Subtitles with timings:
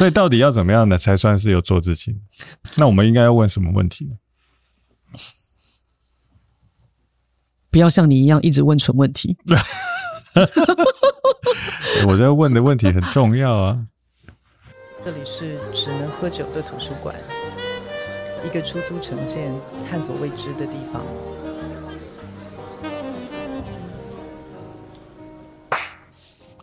[0.00, 2.18] 所以到底要怎么样呢，才算是有做自己？
[2.76, 4.16] 那我们应该要问什么问题呢？
[7.70, 9.36] 不要像你一样一直问蠢问题。
[12.08, 13.86] 我在问的问题很重要啊。
[15.04, 17.14] 这里是只能喝酒的图书馆，
[18.42, 19.52] 一个出租城建、
[19.86, 21.04] 探索未知的地方。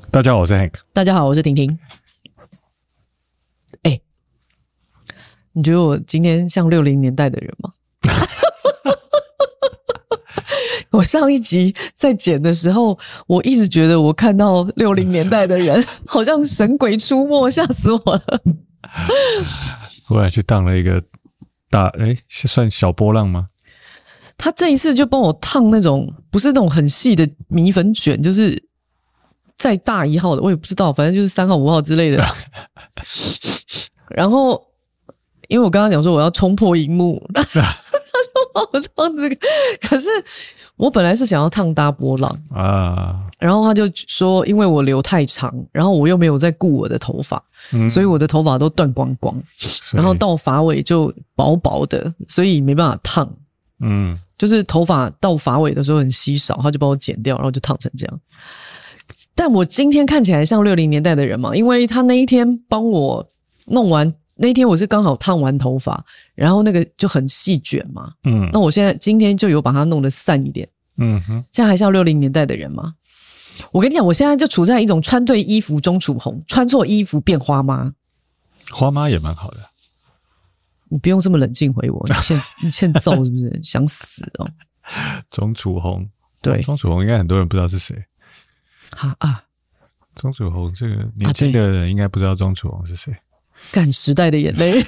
[0.09, 0.73] 大家好，我是 Hank。
[0.91, 1.77] 大家好，我是婷婷。
[3.83, 4.01] 哎、欸，
[5.57, 7.71] 你觉得我今天像六零年代的人吗？
[10.91, 18.39] 我上一集在剪的时候，我一直觉得我看到六零年代的人，好像神鬼出没，吓死我了。
[20.09, 21.01] 我也去当了一个
[21.71, 23.48] 大，哎、欸，是算小波浪吗？
[24.37, 28.63] 他这一次就帮我烫那种，不是那种很细的米粉卷，就是。
[29.55, 32.23] 再大一号的我也不知道，反正就是三号、五号之类的。
[34.07, 34.66] 然后，
[35.47, 37.62] 因为我刚刚讲说我要冲破荧幕， 他就
[38.53, 39.37] 帮我烫这个。
[39.81, 40.09] 可是
[40.76, 49.41] 我本来是想要烫大波浪啊，然后他就说，因为我留太长，然后我又没有在顾我的头发，嗯，所以我的头发都断光光，
[49.93, 53.29] 然后到发尾就薄薄的，所以没办法烫。
[53.79, 58.20] 嗯，就是头发到发尾的时候很稀少，他就帮我剪掉，然后就烫成这样。
[59.35, 63.23] 但我今天看起来像六零年代的人嘛，因为他那一天帮我
[63.67, 72.94] 弄完，那一天我是刚好烫完头发，然后那个就很细卷嘛，嗯，那我现在今天就有把它弄得散一点，嗯哼，这样还像六零年代的人吗？
[73.72, 77.91] 我跟你讲，我现在就处在一种穿对衣服中楚红，穿错衣服变花妈，
[78.72, 79.57] 花妈也蛮好的，
[80.90, 83.59] 你不用这么冷静回我，你欠 你欠揍是不是？
[83.63, 84.47] 想死哦，
[85.31, 86.07] 钟楚红，
[86.44, 87.96] 对，钟楚红应该很多人不知道是谁。
[88.96, 89.44] 好啊，
[90.16, 93.12] 钟楚红这个年轻的人应该不知道钟楚红是谁。
[93.72, 94.84] 干时代的眼泪，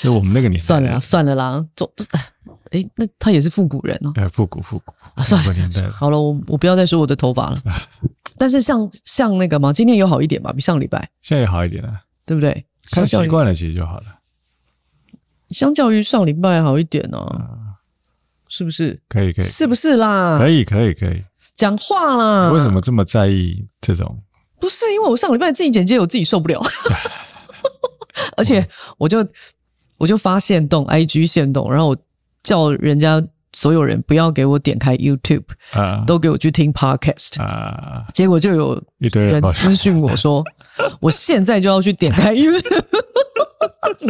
[0.00, 0.58] 就我们那个年代。
[0.58, 1.90] 算了啦，算了啦，总
[2.70, 4.12] 哎，那他也是复古人哦。
[4.16, 7.62] 哎，复古复古啊，算了，年代好了，我我不要再说我的头发了。
[8.36, 11.08] 但是像像那个嘛，今天有好一点吧，比上礼拜。
[11.22, 12.64] 现在也好一点了，对不对？
[12.90, 14.06] 看习惯了，其实就好了。
[15.50, 17.18] 相较于上礼拜好一点呢。
[18.46, 19.00] 是不是？
[19.08, 20.38] 可以可以，是不是啦？
[20.38, 21.24] 可以可以可以，
[21.56, 22.52] 讲话啦！
[22.52, 24.22] 为什么这么在意这种？
[24.64, 26.58] 不是因为我上礼拜自己剪接，我自己受不了，
[28.34, 28.66] 而且
[28.96, 29.18] 我就
[29.98, 31.96] 我就发限动，IG 限动，然后我
[32.42, 35.42] 叫人家所有人不要给我点开 YouTube
[35.72, 40.42] 啊，都给我去听 Podcast 啊，结果就有一堆人私讯我说，
[40.98, 42.84] 我现在就要去点开 YouTube，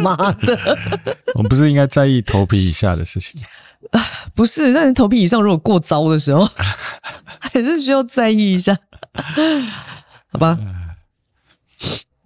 [0.03, 0.56] 妈的！
[1.34, 3.41] 我们不是应该在意头皮以下的事情？
[3.41, 3.47] 吗？
[3.91, 4.00] 啊，
[4.36, 6.48] 不是，但是头皮以上如果过糟的时候，
[7.41, 8.78] 还是需要在意一下，
[10.34, 10.59] 好吧？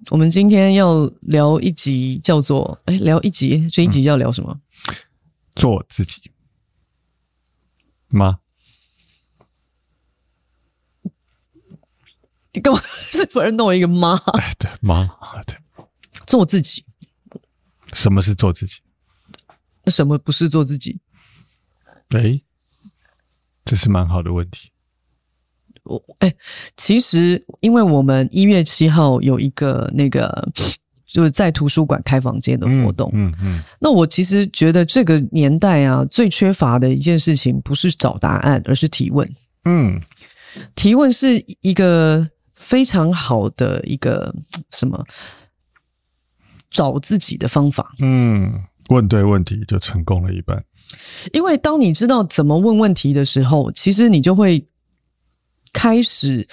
[0.09, 4.59] 我们今天要聊一集，叫做哎，聊一集，这一集要聊什么？
[5.55, 6.31] 做自己
[8.09, 8.41] 吗？
[12.55, 14.17] 你干嘛是不是弄一个妈？
[14.17, 15.07] 哎，对，妈，
[15.47, 15.59] 对，
[16.27, 16.87] 做自己。
[17.93, 18.81] 什么是做自己？
[19.85, 20.99] 那什么不是做自己？
[22.09, 22.41] 哎，
[23.67, 24.73] 这是蛮好的问题。
[25.89, 26.33] 我哎，
[26.77, 30.49] 其实因为我们一月七号有一个那个
[31.07, 39.29] 就是在图书馆开房间的活动，嗯嗯，嗯，那我其实觉得这个年代啊，最缺乏的一件事情不是找答案，而是提问。
[39.65, 40.01] 嗯，
[40.75, 44.35] 提问是一个非常好的一个
[44.73, 45.03] 什么
[46.71, 47.95] 找自己的方法。
[48.01, 48.53] 嗯，
[48.91, 50.63] 问对问题就成功了一半。
[51.33, 54.67] 因为当你知道怎么问问题的时候，其实你就会
[55.73, 56.47] 开始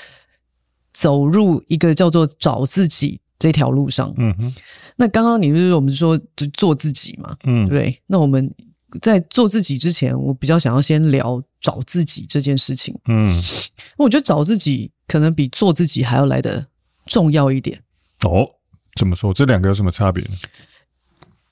[0.93, 4.13] 走入一个叫做找自己这条路上。
[4.17, 4.55] 嗯哼。
[4.95, 7.35] 那刚刚你不是我们说就做自己嘛？
[7.43, 8.01] 嗯，对。
[8.07, 8.49] 那我们
[9.01, 12.97] 在做自己之前，我比较想要先聊找自己这件事情。
[13.07, 13.41] 嗯，
[13.97, 16.65] 我觉得找自己可能比做自己还要来的
[17.05, 17.81] 重要一点。
[18.23, 18.47] 哦，
[18.97, 19.33] 怎么说？
[19.33, 20.35] 这两个有什么差别呢？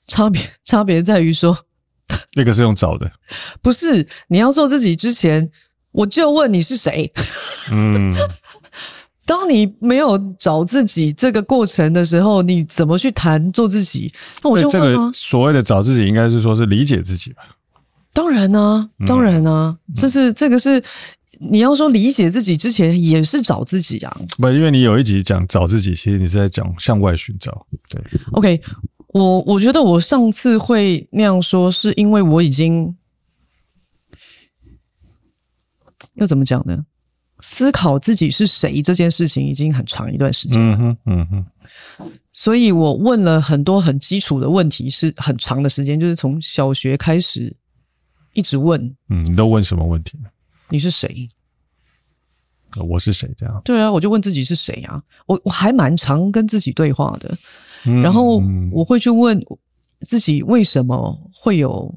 [0.06, 1.66] 差别 差别在于说。
[2.36, 3.10] 那个是用找的，
[3.62, 5.50] 不是，你要做自己之前，
[5.94, 7.10] 我就问你是谁。
[7.72, 8.12] 嗯，
[9.24, 14.12] 当你没有找自己这个过程的时候，你怎么去谈做自己？
[14.42, 17.42] 那我就问这个所谓的找自己，应该是说是理解自己吧？
[18.12, 18.60] 当然呢、
[18.98, 20.82] 啊，当然呢、啊，这是这个是
[21.50, 24.16] 你要说理解自己之前，也是找自己啊。
[24.36, 27.66] 不，因为你有一集讲找自己，其实你是在讲向外寻找。
[27.88, 28.02] 对
[28.32, 28.60] ，OK。
[29.14, 32.92] 我我觉得我上次会那样说，是因为我已经
[36.14, 36.84] 要怎么讲呢？
[37.40, 40.62] 思考自己是谁这件事情已经很长一段时间。
[40.62, 41.46] 嗯哼，嗯哼。
[42.32, 47.54] 所以我问了很多很基础的问题，是很长的时间，就是从小学开始
[48.34, 48.80] 一直问。
[49.08, 50.16] 嗯，你都问什么问题？
[50.68, 51.28] 你是谁？
[52.88, 53.28] 我是谁？
[53.36, 53.60] 这样。
[53.64, 55.02] 对啊，我就问自己是谁啊？
[55.26, 57.36] 我我还蛮常跟自己对话的，
[57.82, 58.40] 然后
[58.70, 59.44] 我会去问
[60.06, 61.92] 自己为什么会有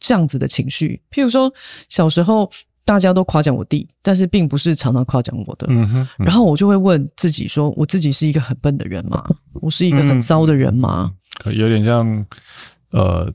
[0.00, 1.00] 这样子的情绪。
[1.10, 1.52] 譬如说，
[1.90, 2.50] 小时候。
[2.86, 5.66] 大家都夸奖我弟，但是并不是常常夸奖我的。
[5.68, 9.28] 嗯哼，嗯，然后我就会问自己说：我自己是一个很笨的人吗？
[9.54, 11.12] 我是一个很糟的人吗？
[11.44, 12.24] 嗯，有点像，
[12.92, 13.28] 呃，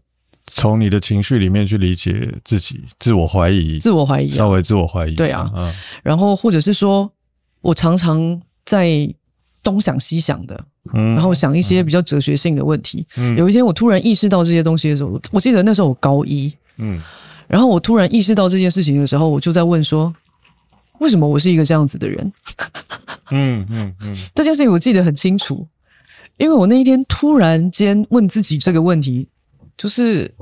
[0.47, 5.15] 从你的情绪里面去理解自己，自我怀疑，自我怀疑，稍微自我怀疑。
[5.15, 5.69] 对啊，嗯，
[6.01, 7.11] 然后或者是说
[7.59, 9.13] 我常常在
[9.61, 10.63] 东想西想的，
[10.93, 13.05] 嗯，然后想一些比较哲学性的问题。
[13.17, 17.01] 嗯，有一天我突然意识到这些东西的时候，我记得那时候我高一，嗯。
[17.51, 20.15] 然后我突然意识到这件事情的时候，我就在问说：
[20.99, 22.31] 为什么我是一个这样子的人？
[23.29, 25.67] 嗯嗯嗯，这件事情我记得很清楚，
[26.37, 29.27] 因为我那一天突然间问自己这个问题，
[29.75, 30.33] 就是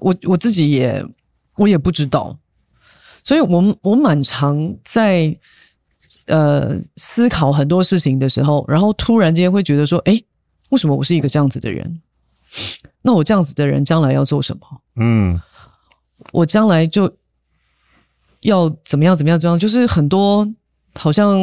[0.00, 1.06] 我我自己也
[1.54, 2.36] 我也不知道，
[3.22, 5.32] 所以我我蛮常在
[6.26, 10.20] 呃思考很多事情的时候，然后突然间会觉得说：诶，
[10.70, 12.00] 为什么我是一个这样子的人？
[13.02, 14.66] 那我这样子的人将来要做什么？
[14.96, 15.40] 嗯。
[16.32, 17.12] 我将来就
[18.40, 19.16] 要怎么样？
[19.16, 19.38] 怎么样？
[19.38, 19.58] 怎么样？
[19.58, 20.46] 就是很多，
[20.94, 21.36] 好像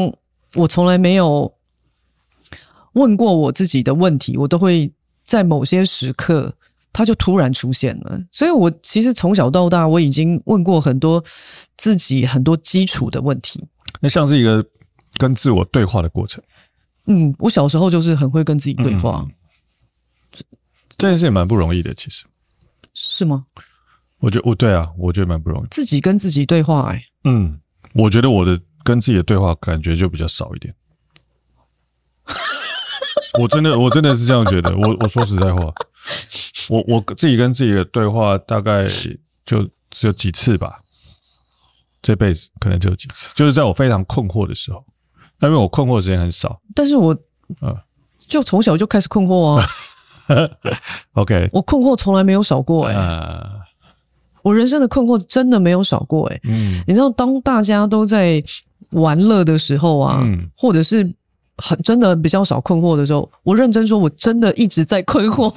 [0.55, 1.51] 我从来没有
[2.93, 4.91] 问过我自己的问题，我都会
[5.25, 6.53] 在某些时刻，
[6.91, 8.19] 它就突然出现了。
[8.31, 11.23] 所以，我其实从小到大，我已经问过很多
[11.77, 13.65] 自己很多基础的问题。
[13.99, 14.63] 那像是一个
[15.17, 16.43] 跟自我对话的过程。
[17.07, 19.25] 嗯，我小时候就是很会跟自己对话。
[19.27, 19.31] 嗯，
[20.97, 22.23] 这件事也蛮不容易的，其实。
[22.93, 23.45] 是吗？
[24.23, 25.67] 我觉得，我对啊，我觉得蛮不容易。
[25.69, 27.59] 自己跟自己对话，欸，哎，嗯，
[27.93, 30.73] 我觉得我的跟自己的对话感觉就比较少一点。
[33.37, 34.73] 我真的，我真的是这样觉得。
[34.77, 35.73] 我我说实在话，
[36.69, 38.85] 我我自己跟自己的对话大概
[39.45, 40.79] 就只有几次吧，
[42.01, 44.83] 这辈子可能只有几次，就是在我非常困惑的时候。
[45.41, 47.11] 因为我困惑的时间很少，但是我
[47.59, 47.75] 啊，
[48.29, 49.65] 就从小就开始困惑啊。
[51.11, 53.62] OK，我困惑从来没有少过，欸，哎。
[54.43, 58.43] Uh 我人生的困惑真的没有少过诶，嗯，你知道，当大家都在
[58.91, 61.09] 玩乐的时候啊，嗯，或者是
[61.57, 65.49] 很真的比较少困惑的时候，我认真说，我真的一直在困惑。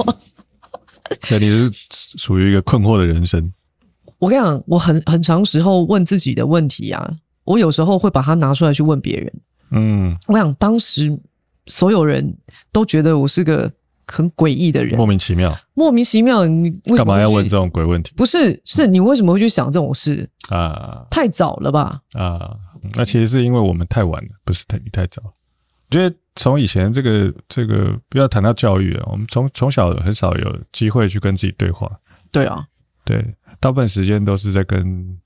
[1.30, 1.70] 那你是
[2.16, 3.52] 属于一个困惑的人生。
[4.18, 7.12] 我跟你讲，我很很长时候问自己的问题啊，
[7.44, 9.32] 我有时候会把它拿出来去问别人。
[9.72, 11.18] 嗯，我想当时
[11.66, 12.36] 所有人
[12.70, 13.68] 都觉得我是个。
[14.06, 18.12] 很诡异的人，莫名其妙，莫名其妙，你为什么干嘛要问这种鬼问题？
[18.16, 21.06] 不是，是你为什么会去想这种事啊？
[21.10, 22.00] 太早了吧？
[22.12, 22.56] 啊，
[22.94, 25.22] 那其实是因为我们太晚了，不是太你太早。
[25.24, 31.90] 我觉得从以前这个这个不要谈到教育啊，我们从从小很少有机会去跟自己对话。
[32.32, 32.66] 对啊，
[33.04, 33.24] 对，
[33.60, 35.18] 大部分时间都是在跟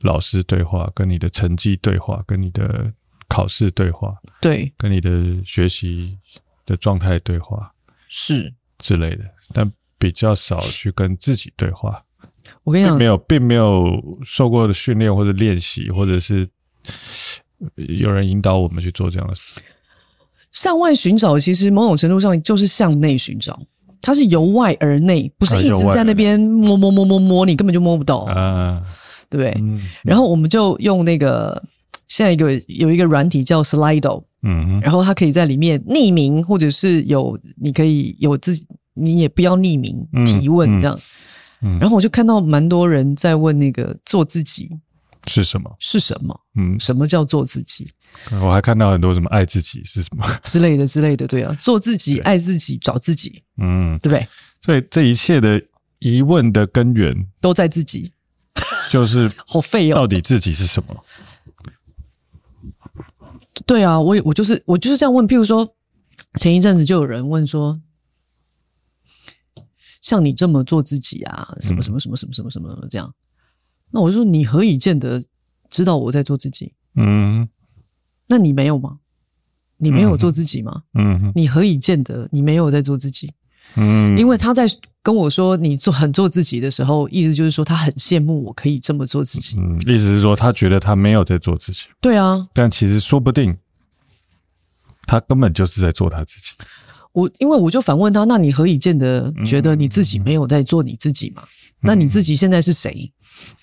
[0.00, 2.92] 老师对话，跟你的成绩对话，跟你的
[3.28, 5.10] 考试对话，对，跟你的
[5.44, 6.18] 学习
[6.64, 7.72] 的状态对话。
[8.08, 12.02] 是之类的，但比较少去跟自己对话。
[12.62, 16.48] 我跟你讲，并没有，并没有受过的训练或者练习，或者是
[17.74, 19.42] 有人引导我们去做这样的事。
[20.52, 23.60] 向外寻找，其实某种程度上就是向内寻找，
[24.00, 28.82] 它是由外而内，不是一直在那边摸摸摸摸摸，你根本就摸不到啊，
[29.28, 29.50] 对不对？
[29.60, 31.62] 嗯，然后我们就用那个
[32.08, 34.24] 现在一个有一个软体叫 Slido。
[34.42, 40.96] 嗯，然后它可以在里面匿名，或者是有你可以有自己，你也不要匿名提问这样。
[41.62, 44.70] 嗯，然后我就看到蛮多人在问那个做自己
[45.26, 45.74] 是什么？
[45.80, 46.38] 是什么？
[46.56, 47.90] 嗯，什么叫做自己？
[48.40, 54.28] 我还看到很多什么爱自己是什么之类的之类的，对啊， 做自己、爱自己、找自己，嗯，对不对？
[54.64, 55.60] 所以这一切的
[55.98, 58.12] 疑问的根源都在自己，
[58.92, 60.94] 就是 好废哦，到底自己是什么？
[63.64, 65.26] 对啊，我我就是我就是这样问。
[65.26, 65.74] 譬如说，
[66.38, 67.80] 前一阵子就有人问说，
[70.02, 73.14] 像你这么做自己啊，什么什么什么什么什么什么这样，
[73.90, 75.24] 那我说你何以见得
[75.70, 76.74] 知道我在做自己？
[76.96, 77.48] 嗯，
[78.28, 78.98] 那你没有吗？
[79.78, 80.82] 你没有做自己吗？
[80.94, 83.32] 嗯，你何以见得你没有在做自己？
[83.74, 84.66] 嗯，因为他在
[85.02, 89.56] 跟我说你做很做自己的时候，意思就是说他很羡慕我可以这么做自己。
[89.58, 91.86] 嗯，意思是说他觉得他没有在做自己。
[92.00, 93.56] 对啊，但其实说不定
[95.06, 96.52] 他根本就是在做他自己。
[97.12, 101.42] 我因为我就反问他，那你何以见得觉得你自己没有在做你自己嘛？
[101.42, 101.48] 嗯，
[101.82, 103.12] 那你自己现在是谁？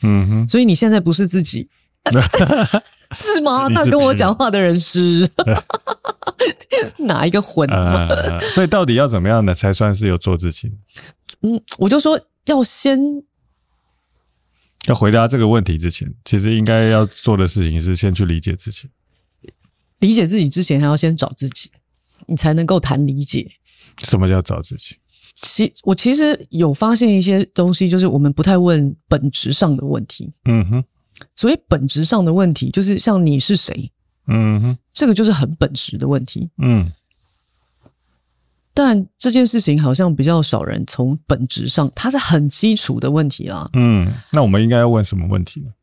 [0.02, 1.68] 嗯哼，所以你现在不是自己。
[3.14, 3.68] 是吗？
[3.70, 5.30] 那跟我讲话的人是
[7.00, 8.40] 哪一个混、呃？
[8.42, 10.72] 所以到底要怎么样呢，才算是有做自己？
[11.42, 13.00] 嗯，我就说要先
[14.88, 18.90] 要回答这个问题之前，其实应该要做的事情是先去理解自己。
[20.00, 21.72] 理解自己之前，还要先找自己，
[22.26, 23.50] 你才能够谈理解。
[24.04, 24.98] 什么叫找自己？
[25.36, 30.32] 其我其实有发现一些东西，就是我们不太问本质上的问题。
[30.46, 30.84] 嗯哼，
[31.36, 33.92] 所以本质上的问题，就是像你是谁？
[34.28, 36.50] 嗯哼，这个就是很本质的问题。
[36.58, 36.92] 嗯，
[38.74, 43.70] 但这件事情好像比较少人从本质上，它是很基础的问题啦。
[43.74, 45.74] 嗯，那我们应该要问什么问题呢？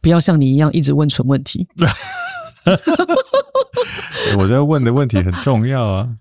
[0.00, 1.68] 不要像你一样一直问蠢问题。
[4.36, 6.16] 我在问的问题很重要啊，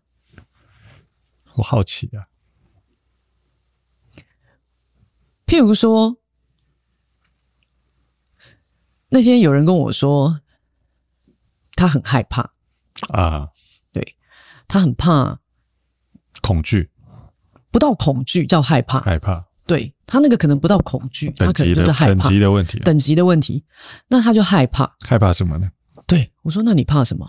[1.55, 2.26] 我好奇啊。
[5.47, 6.15] 譬如说，
[9.09, 10.39] 那天有人跟我说，
[11.73, 12.53] 他很害怕。
[13.09, 13.49] 啊，
[13.91, 14.15] 对，
[14.67, 15.39] 他很怕。
[16.39, 16.89] 恐惧，
[17.71, 23.65] 不到恐惧叫害怕，害怕，对，他那个可能不到恐惧，他可能就是害怕，等级的问题，等级的问题，
[24.07, 25.69] 那他就害怕，害怕什么呢？
[26.05, 27.27] 对，我说：“那你怕什么？”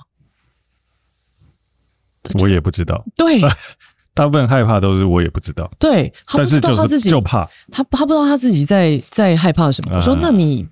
[2.38, 3.04] 我也不知道。
[3.16, 3.40] 对，
[4.18, 5.70] 大部分害怕都是我也不知道。
[5.78, 9.94] 对，他不知道他自己就怕他，他不知道他自己在在害怕什么。
[9.94, 10.66] 我说：“那你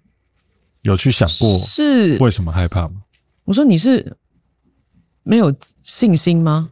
[0.82, 3.02] 有去想过是为什么害怕吗？”
[3.46, 4.16] 我说：“你是
[5.22, 6.70] 没有信心吗？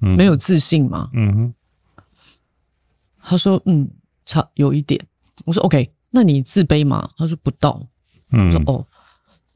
[0.00, 1.54] 没有自信吗？”嗯哼。
[3.22, 3.88] 他说：“嗯，
[4.24, 5.00] 差有一点。”
[5.46, 7.80] 我说：“OK，那你自卑吗？”他说：“不到。”
[8.32, 8.84] 嗯说：“哦。”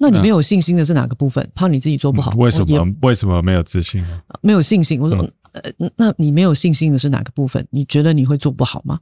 [0.03, 1.47] 那你没有信心的是哪个部分？
[1.55, 2.31] 怕你自己做不好？
[2.37, 2.95] 为什么？
[3.03, 4.23] 为什么没有自信呢？
[4.41, 4.99] 没有信心。
[4.99, 7.67] 我说，呃，那你没有信心的是哪个部分？
[7.71, 9.01] 你觉得你会做不好吗？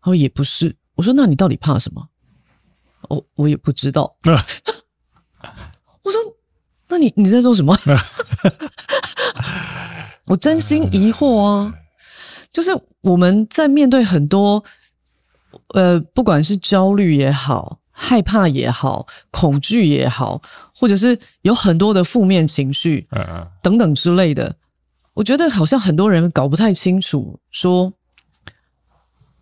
[0.00, 0.74] 他说也不是。
[0.94, 2.06] 我说，那你到底怕什么？
[3.08, 4.14] 我，我也不知道。
[6.02, 6.20] 我说，
[6.88, 7.76] 那你你在做什么？
[10.26, 11.74] 我真心疑惑啊。
[12.50, 14.62] 就是我们在面对很多，
[15.74, 17.78] 呃，不管是焦虑也好。
[17.94, 20.40] 害怕也好，恐惧也好，
[20.74, 23.06] 或者是有很多的负面情绪，
[23.62, 24.56] 等等之类的，
[25.14, 27.92] 我觉得好像很多人搞不太清楚，说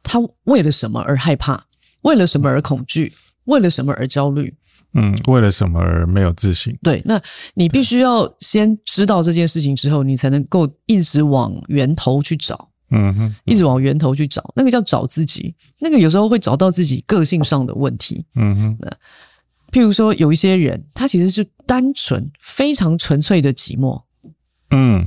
[0.03, 1.65] 他为了什么而害怕，
[2.03, 3.13] 为了什么而恐惧，
[3.45, 4.55] 为了什么而焦虑，
[4.95, 6.77] 嗯，为了什么而没有自信？
[6.83, 7.21] 对，那
[7.55, 12.69] 你必须要先知道这件事情之后，你才能够一直往源头去找。
[12.93, 15.55] 嗯哼，一直往源头去找，那个叫找自己。
[15.79, 18.27] 那个有时候会找到自己个性上的问题。
[18.35, 18.91] 嗯哼，那
[19.71, 24.03] 譬如说，有一些人，他其实是单纯、非常纯粹的寂寞。
[24.73, 25.07] 嗯，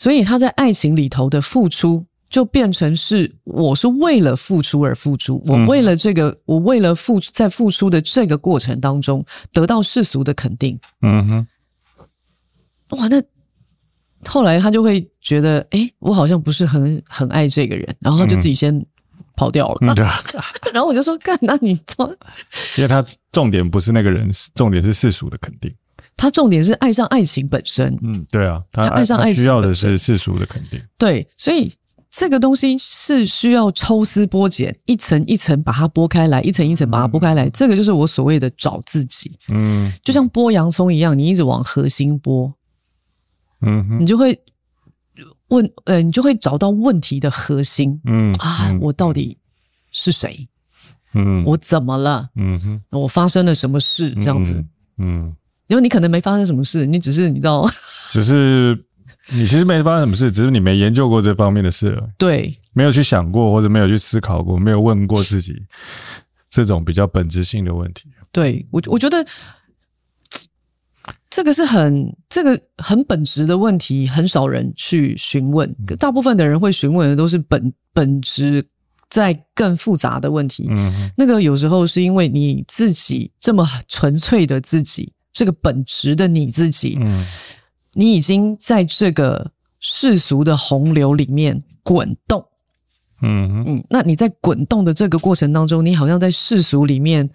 [0.00, 5.42] 所以他在爱情里头的付出，就变成是我是为了付出而付出。
[5.44, 10.80] 我为了这个，我为了付在付出的这个过程当中，得到世俗的肯定。
[11.02, 11.46] 嗯哼，
[12.96, 13.22] 哇，那。
[14.26, 18.82] 后来他就会觉得，哎，我好像不是很很爱这个人，然后他就自己先
[19.36, 19.94] 跑掉了。
[19.94, 20.14] 对啊、
[20.72, 22.06] 然后我就说，干，那你做？
[22.78, 25.70] 因为他重点不是那个人，重点是世俗的肯定。
[26.20, 27.98] 他重点是爱上爱情本身。
[28.02, 30.78] 嗯，对啊，他，他爱上爱情需要的是世俗的肯定。
[30.98, 31.72] 对，所以
[32.10, 37.46] 这个东西是需要抽丝剥茧，一层一层把它剥开来，一层一层把它剥开来。
[37.46, 39.34] 嗯、这个就是我所谓的找自己。
[39.48, 42.52] 嗯，就像剥洋葱一样，你一直往核心剥。
[43.62, 44.38] 嗯哼，你就会
[45.48, 47.98] 问，呃，你就会找到问题的核心。
[48.04, 49.38] 嗯啊，我到底
[49.90, 50.46] 是谁？
[51.14, 52.28] 嗯，我怎么了？
[52.36, 54.14] 嗯哼，我发生了什么事？
[54.16, 54.52] 这样子，
[54.98, 55.36] 嗯，嗯，
[55.70, 57.66] 因为你可能没发生什么事，你只是你知道，
[58.12, 58.78] 只是
[59.32, 62.06] 你其实没发生什么事，只是你没研究过这方面的事了。
[62.18, 65.54] 对，没有去想过，或者没有去思考过，没有问过自己
[66.50, 68.10] 这种比较本质性的问题。
[68.30, 69.24] 对，我我觉得。
[71.30, 75.72] 这个是很这个很本质的问题，很少人去询问。
[75.96, 78.64] 大部分的人会询问的都是本本质
[79.08, 80.66] 在更复杂的问题。
[80.70, 87.26] 嗯，那个有时候是因为你自己这么纯粹的自己，这个本质的你自己，嗯，
[87.94, 92.44] 你已经在这个世俗的洪流里面滚动。
[93.22, 93.64] 嗯。
[93.66, 97.28] 嗯，那你在滚动的这个过程当中，你好像在世俗里面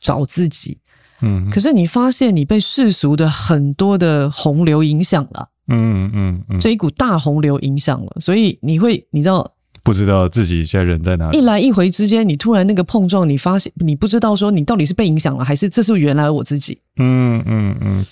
[0.00, 0.78] 找自己。
[1.20, 9.50] 嗯，可是你发现你被世俗的很多的洪流影响了，嗯嗯嗯，这一股大洪流影响了，所以你会你知道
[9.84, 11.38] 不知道自己现在人在哪里？
[11.38, 16.80] 一来一回之间，你突然那个碰撞，你发现你不知道说你到底是被影响了，还是这是原来我自己？
[16.96, 18.06] 嗯嗯嗯。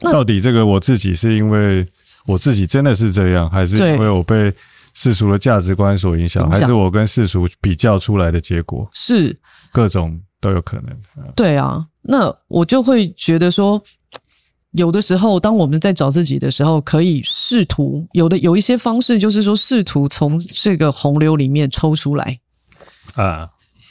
[0.00, 1.86] 到底这个我自己是因为
[2.26, 4.52] 我自己真的是这样，还是因为我被
[4.92, 8.86] 世俗的价值观所影响，还是我跟世俗比较出来的结果？
[8.92, 9.34] 是。
[9.72, 11.32] 各种都有可能。
[11.34, 13.82] 对啊，那我就会觉得说，
[14.74, 22.38] 有的时候当我们在找自己的时候，可以试图有的有一些方式，就是说试图从这个洪流里面抽出来
[23.14, 23.48] 啊。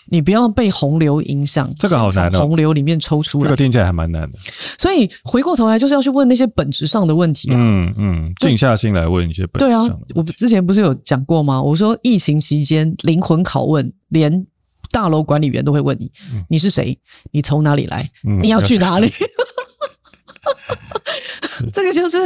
[0.09, 2.37] 你不要被洪流影响，这个好难的。
[2.37, 4.37] 洪流里面抽出来，这个听起来还蛮难的。
[4.77, 7.55] 所以回过头来，就是要去问那些本质上的问题啊。
[7.57, 10.03] 嗯嗯，静下心来问一些本质上的问题。
[10.13, 11.59] 对啊，我之前不是有讲过吗？
[11.63, 14.45] 我说疫情期间灵魂拷问，连
[14.91, 16.95] 大楼管理员都会问你：嗯、你是谁？
[17.31, 18.07] 你从哪里来？
[18.27, 19.09] 嗯、你要去哪里？
[21.71, 22.17] 这个就是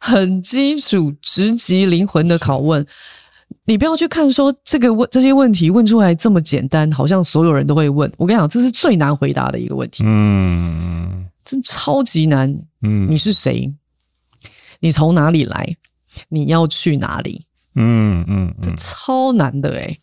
[0.00, 2.86] 很基础、直击灵魂的拷问。
[3.68, 8.10] 你不要去看说这个问这些问题问出来这么简单，好像所有人都会问。
[8.16, 10.04] 我跟你讲，这是最难回答的一个问题。
[10.06, 12.48] 嗯，真超级难。
[12.82, 13.72] 嗯，你是谁？
[14.80, 15.76] 你从哪里来？
[16.28, 17.44] 你要去哪里？
[17.74, 19.98] 嗯嗯，这超难的诶。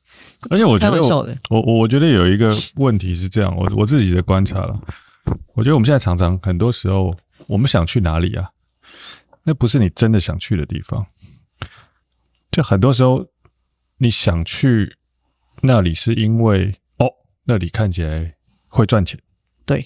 [0.49, 4.77] 而且我觉得我我我觉得有一个问题是这样，我我自己的观察了。
[5.55, 7.15] 我觉得我们现在常常很多时候，
[7.47, 8.49] 我们想去哪里啊？
[9.43, 11.05] 那不是你真的想去的地方。
[12.51, 13.25] 就很多时候。
[13.97, 14.97] 你想去
[15.61, 17.07] 那里是因为哦，
[17.45, 18.35] 那里看起来
[18.67, 19.17] 会赚钱，
[19.65, 19.85] 对，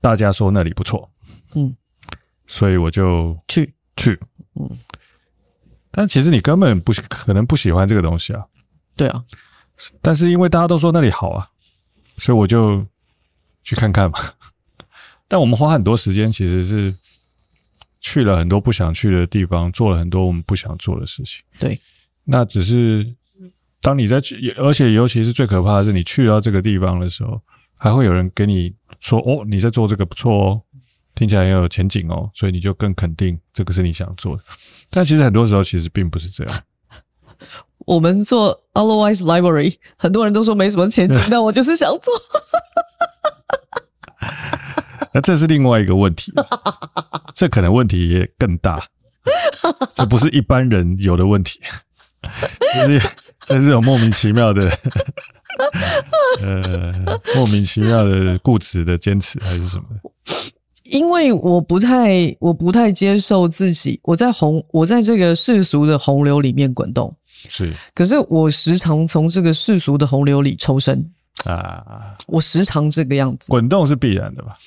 [0.00, 1.10] 大家说那里不错，
[1.56, 1.74] 嗯，
[2.46, 4.16] 所以我就去去，
[4.54, 4.78] 嗯，
[5.90, 8.46] 但其实你根本不可能不喜欢这个东西啊，
[8.94, 9.24] 对啊，
[10.00, 11.50] 但是因为大家都说那里好啊，
[12.18, 12.86] 所以我就
[13.64, 14.20] 去看看嘛。
[15.30, 16.92] 但我们花很多时间，其实是
[18.00, 21.80] 去了很多不想去的地方，做了很多我们不想做的事情，对。
[22.24, 23.14] 那只是
[23.80, 27.40] 当你在去，而且尤其是最可怕的是，你去到这个地方的时候，
[27.76, 30.60] 还会有人给你说：“哦，你在做这个不错哦，
[31.14, 34.42] 听起来很有前景哦。”所以你就更肯定这个是你想做的。
[34.90, 36.62] 但其实很多时候其实并不是这样。
[37.86, 42.12] 我们做 Otherwise Library，很多人都说没什么前景，但我就是想做。
[45.14, 46.32] 那这是另外一个问题，
[47.34, 48.82] 这可能问题也更大，
[49.94, 51.60] 这不是一般人有的问题。
[52.74, 53.00] 就是
[53.46, 54.70] 在这种莫名其妙的，
[56.44, 59.84] 呃，莫名其妙的固执的坚持，还是什么？
[60.84, 67.16] 因为我不太，我不太接受自己，我在洪，我在这个世俗的洪流里面滚动，
[67.48, 67.72] 是。
[67.94, 71.10] 可是我时常从这个世俗的洪流里抽身
[71.44, 73.48] 啊，我时常这个样子。
[73.48, 74.58] 滚动是必然的吧？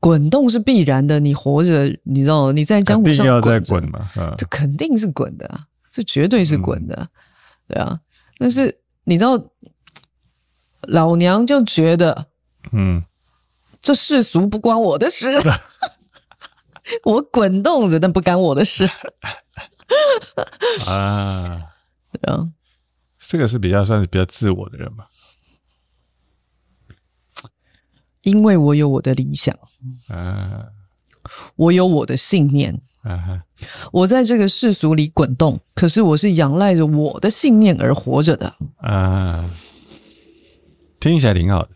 [0.00, 4.10] 滚动是必然的，你活着，你知道你在江湖上要再滚嘛？
[4.16, 5.66] 啊，这肯定是滚的啊。
[5.90, 7.08] 这绝对是滚的，嗯、
[7.68, 8.00] 对啊。
[8.38, 9.38] 但是你知道，
[10.82, 12.28] 老娘就觉得，
[12.72, 13.04] 嗯，
[13.82, 15.26] 这世俗不关我的事，
[17.04, 18.88] 我滚动着，但不干我的事。
[20.88, 21.60] 啊，
[22.12, 22.48] 对啊，
[23.18, 25.04] 这个是比较算是比较自我的人嘛。
[28.30, 29.54] 因为我有我的理想，
[30.08, 30.66] 啊，
[31.56, 32.80] 我有我的信念。
[33.92, 38.54] 我在这个世俗里滚动，可是我是仰赖着我的信念而活着的。
[38.76, 39.50] 啊，
[41.00, 41.70] 听起来挺好的，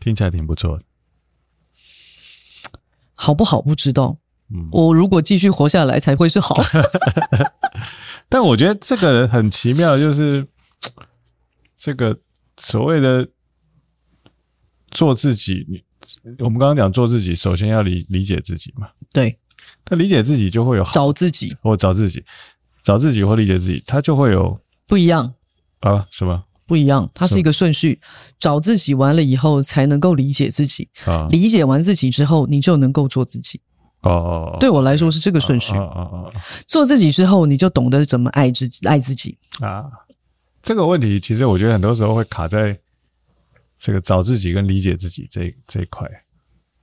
[0.00, 0.84] 听起来挺不错的。
[3.14, 3.60] 好不好？
[3.60, 4.16] 不知道。
[4.50, 6.56] 嗯，我如果继续活下来，才会是好。
[8.30, 10.46] 但我觉得这个很奇妙，就是
[11.76, 12.18] 这个
[12.56, 13.28] 所谓的
[14.90, 15.66] 做自己。
[15.68, 15.82] 你
[16.38, 18.88] 我们刚刚讲做自己，首先要理理解自己嘛。
[19.12, 19.38] 对。
[19.84, 22.22] 他理解自己就会有找自己，或找自己，
[22.82, 25.34] 找自己或理解自己，他就会有不一样
[25.80, 26.06] 啊？
[26.10, 27.10] 什么不一样？
[27.14, 27.98] 它是一个顺序，
[28.38, 31.26] 找自己完了以后才能够理解自己啊。
[31.30, 33.60] 理解完自己之后，你就能够做自己
[34.02, 34.56] 哦哦。
[34.60, 36.32] 对我来说是这个顺序哦哦哦。
[36.66, 39.84] 做自己之后，你就懂得怎么爱自己，爱自己啊。
[40.62, 42.78] 这个问题其实我觉得很多时候会卡在
[43.78, 46.08] 这个找自己跟理解自己这这一块。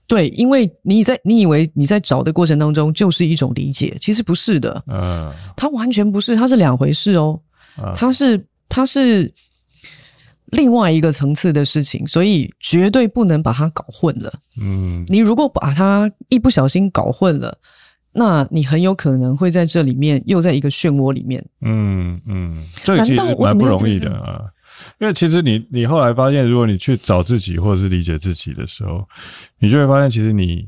[0.07, 7.41] 对，因为你在你以为你在找的过程当中就是一种理解，其实不是的，嗯，它完全不是，它是两回事哦，
[7.95, 9.33] 它是它是
[10.51, 14.31] 另外一个层次的事情，所以绝对不能把它搞混了。
[14.61, 17.57] 嗯，你如果把它一不小心搞混了，
[18.13, 21.43] 那你很有可能会在这里面又在一个漩涡里面。
[21.61, 24.43] 嗯嗯，这其实蛮不容易的啊。
[24.99, 29.07] 因为其实你你后来发现，如果你去找自己或者是理解自己的时候，
[29.59, 30.67] 你就会发现，其实你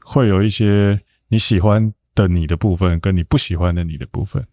[0.00, 4.46] 会有一些你喜欢的你的部分，跟你不喜欢的你的部分。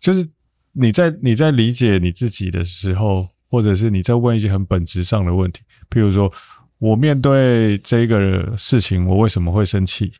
[0.00, 0.28] 就是
[0.72, 6.30] 你在你在理解你自己的时候，或者是你在问一些很本质上的问题，譬如说
[6.78, 10.12] 我面对这个事情，我为什么会生气？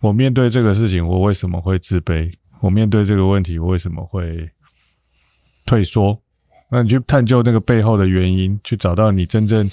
[0.00, 2.30] 我面对这个事情，我为什么会自卑？
[2.62, 4.48] 我面对这个问题，我为什么会
[5.66, 6.16] 退缩，
[6.70, 9.68] 那你去探究那个背后的原因，去找到你真正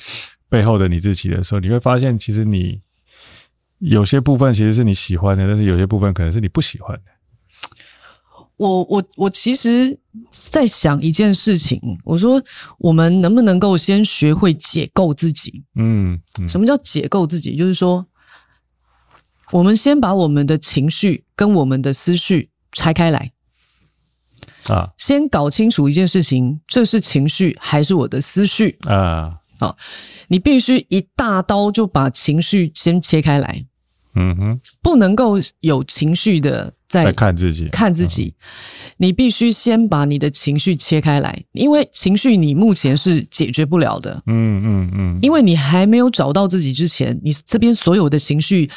[0.49, 2.81] 背后的你自己的时候，你会发现，其实你
[3.77, 7.03] 有些部分其实是你喜欢的，但是有些部分可能是你不喜欢的。
[8.57, 9.97] 我我我其实
[10.31, 12.43] 在想一件事情，我说
[12.79, 15.63] 我们能不能够先学会解构自己？
[15.75, 17.55] 嗯，嗯，什么叫解构自己？
[17.55, 18.05] 就是说，
[19.51, 23.31] 我们先把我们的情绪跟我们的思绪拆开来。
[24.67, 28.77] 啊，先搞清楚一件事情，这是情绪还是我的思绪？
[28.85, 29.37] 啊？
[29.59, 29.75] 好，
[30.27, 33.65] 你必须一大刀就把情绪先切开来。
[34.15, 44.21] 嗯哼，不能够有情绪的在，看自己，看自己，嗯、你必须先把你的情绪切开来，因为情绪你目前是解决不了的。
[44.25, 48.69] 嗯嗯嗯，因为你还没有找到自己之前，你这边所有的情绪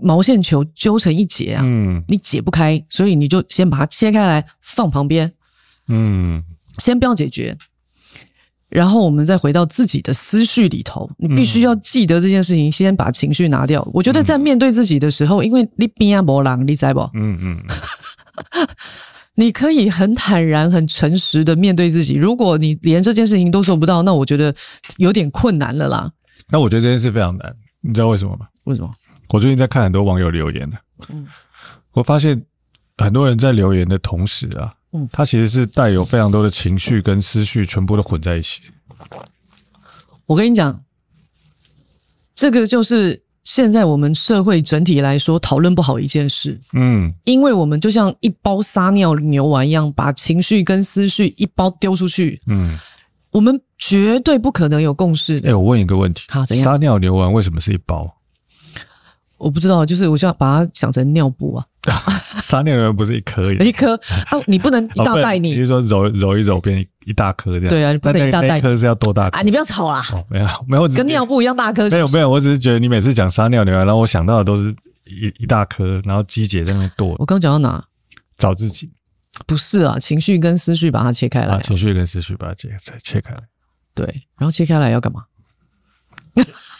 [0.00, 5.32] 毛线球揪成一结啊，嗯，你解不开，所以你就先把它切开来放旁边，
[5.88, 6.42] 嗯，
[6.78, 7.56] 先不要解决。
[8.68, 13.86] 然后我们再回到自己的思绪里头，你必须要记得这件事情，先把情绪拿掉。
[13.92, 17.00] 我觉得在面对自己的时候，因为你边啊波浪，你知不？
[17.12, 17.62] 嗯嗯，
[19.36, 22.14] 你可以很坦然、很诚实的面对自己。
[22.14, 24.54] 如果你连这件事情都做不到，那我觉得
[24.96, 26.10] 有点困难了啦。
[26.48, 28.46] 那我觉得这件事非常难，你知道为什么吗？
[28.64, 28.90] 为什么？
[29.32, 30.76] 我最近在看很多网友留言的，
[31.08, 31.26] 嗯，
[31.92, 32.40] 我发现
[32.98, 34.72] 很多人在留言的同时啊。
[34.92, 38.60] 嗯，他其实是带有非常多的情绪跟思绪，全部都混在一起。
[40.26, 40.84] 我跟你讲，
[42.34, 46.60] 这个就是现在我们社会整体来说讨论不好一件事。
[46.74, 52.38] 嗯，因为我们就像一包撒尿牛丸一样，把情绪跟思绪一包丢出去。
[52.46, 52.78] 嗯，
[53.30, 55.48] 我们绝对不可能有共识的。
[55.48, 56.64] 哎，我问一个问题，好，怎样？
[56.66, 58.14] 撒尿牛丸为什么是一包？
[59.42, 61.66] 我不知道，就是我想把它想成尿布啊。
[62.40, 64.38] 撒尿牛丸不是一颗一颗啊？
[64.46, 67.68] 你不能一大袋，你比如说揉揉一揉变一大颗这样。
[67.68, 68.60] 对啊，你不能一大袋。
[68.60, 69.42] 颗是要多大啊？
[69.42, 70.00] 你不要吵啦！
[70.30, 71.90] 没有没有， 跟尿布一样大颗。
[71.90, 74.70] 没有没有，我只是觉得你每次讲撒尿牛丸，然后我想到的都是
[75.04, 77.16] 一一大颗，然后鸡姐在那剁。
[77.18, 77.84] 我刚讲到哪？
[78.38, 78.88] 找自己？
[79.46, 81.58] 不是啊，情绪跟思绪把它切开来。
[81.62, 82.70] 情绪跟思绪把它切
[83.02, 83.40] 切开来。
[83.92, 84.06] 对，
[84.38, 85.24] 然后切开来要干嘛？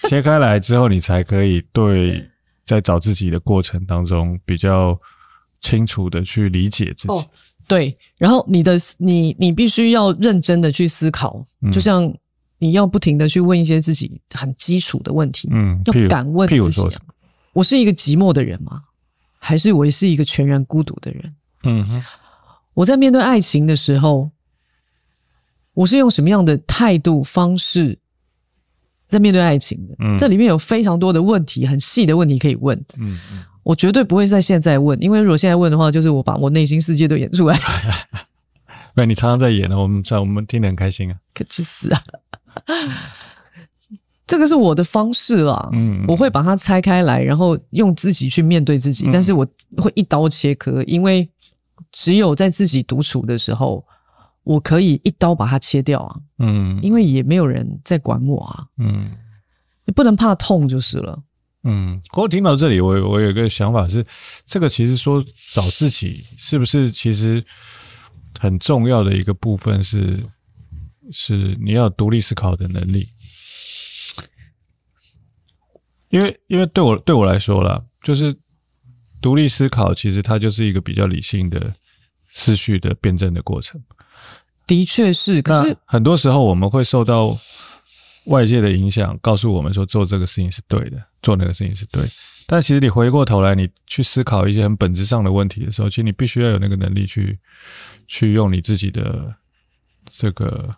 [0.08, 2.30] 切开来之后，你才可以对。
[2.64, 4.98] 在找自己的过程当中，比较
[5.60, 7.14] 清楚的去理解自己。
[7.14, 7.26] 哦，
[7.66, 12.12] 对，然后你的你你必须要认真的去思考，就像
[12.58, 16.82] 你要不停的去问一些自己很基础的问题，嗯，要敢问自己，
[17.52, 18.82] 我是一个寂寞的人吗？
[19.38, 21.34] 还是我是一个全然孤独的人？
[21.64, 22.04] 嗯哼，
[22.74, 24.30] 我在面对爱情的时候，
[25.74, 27.98] 我是用什么样的态度方式？
[29.12, 32.82] 在面对爱情的，嗯，这里面有非常多的问题，很细的问题可以问。
[33.62, 37.56] 我绝对不会在现在问，因为如果现在问的话，就是我把我内心世界都演出来。
[38.96, 41.16] 没有，你常常在演呢，我们在我们听得很开心啊。
[41.34, 42.02] 可去死啊！
[44.26, 45.68] 这个是我的方式啦。
[45.72, 49.46] 嗯，我会把它拆开来，然后用自己去面对自己，但是我
[49.76, 51.28] 会一刀切割，因为
[51.92, 53.84] 只有在自己独处的时候。
[54.44, 59.10] 我可以一刀把它切掉啊，嗯，因为也没有人在管我啊，嗯，
[59.84, 61.22] 你不能怕痛就是了，
[61.62, 62.00] 嗯。
[62.16, 64.04] 我听到这里，我我有一个想法是，
[64.44, 67.44] 这个其实说找自己是不是其实
[68.40, 70.18] 很重要的一个部分是，
[71.12, 73.08] 是你要独立思考的能力，
[76.10, 78.36] 因为因为对我对我来说啦，就是
[79.20, 81.72] 独立思考其实它就是一个比较理性的
[82.32, 83.80] 思绪的辩证的过程。
[84.72, 87.36] 的确是，可是很多时候我们会受到
[88.28, 92.02] 外界的影响，告诉我们说做这个事情是对的，做那个事情是对。
[92.46, 97.38] 但其实你回过头来，你去思考一些很本质上的问题的时候，其实你必须要有那个能力去
[98.08, 99.34] 去用你自己的
[100.10, 100.74] 这个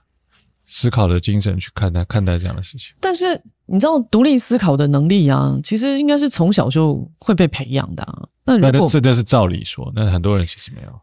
[0.67, 2.97] 思考的精神去看待看待这样的事情。
[2.99, 8.27] 但是你知道，独立思考的能力啊，其实应该是从小就会被培养的啊。
[8.45, 11.01] 那如果这这是照理说，那很多人其实没有。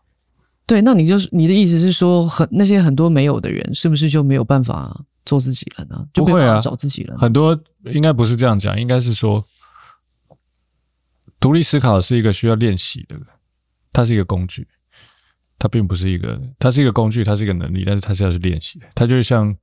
[0.72, 6.08] 对，那你就是你的意思是说，很那些很多没有的人，是不是就没有办法做自己了呢？
[6.14, 7.18] 就没有办法找自己了？
[7.18, 7.62] 很多
[7.94, 9.44] 应该不是这样讲，应该是说，
[11.42, 13.18] 独立思考是一个需要练习的，
[13.92, 14.66] 它是一个工具，
[15.60, 19.54] 它并不是一个，它是一个工具，它是一个能力，但是它是要去练习的，它就是像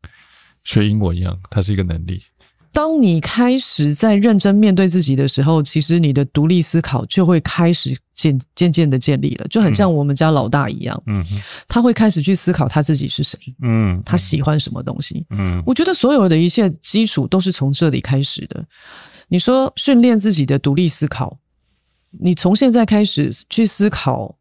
[0.64, 2.22] 学英文一样，它是一个能力。
[2.70, 11.24] 当你开始在认真面对自己的时候，其实你的独立思考就会开始渐渐渐的建立了，就很像我们家老大一样，嗯，
[11.68, 18.62] 他会开始去思考他自己是谁，嗯，他喜欢什么东西，嗯，我觉得所有的一切基础都是从这里开始的。
[19.28, 21.38] 你说训练自己的独立思考，
[22.10, 24.36] 你从现在开始去思考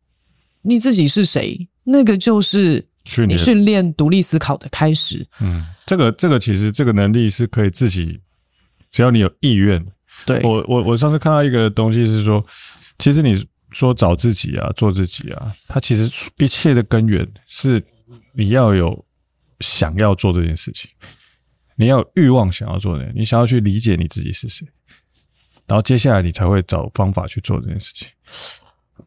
[0.63, 3.37] 你自己是谁，那个就是训练。
[3.37, 5.23] 你训练独立思考的开始。
[5.39, 8.19] 嗯，这个这个其实这个能力是可以自己，
[8.89, 9.85] 只要你有意愿。
[10.25, 12.43] 对，我我我上次看到一个东西是说，
[12.97, 17.85] 其实你说找自己啊，做自己啊，它其实一切的根源是
[18.33, 19.05] 你要有
[19.59, 20.89] 想要做这件事情，
[21.75, 24.65] 你要有欲望想要做的，你想要去理解你自己是谁，
[25.65, 28.07] 然后接下来你才会找方法去做这件事情。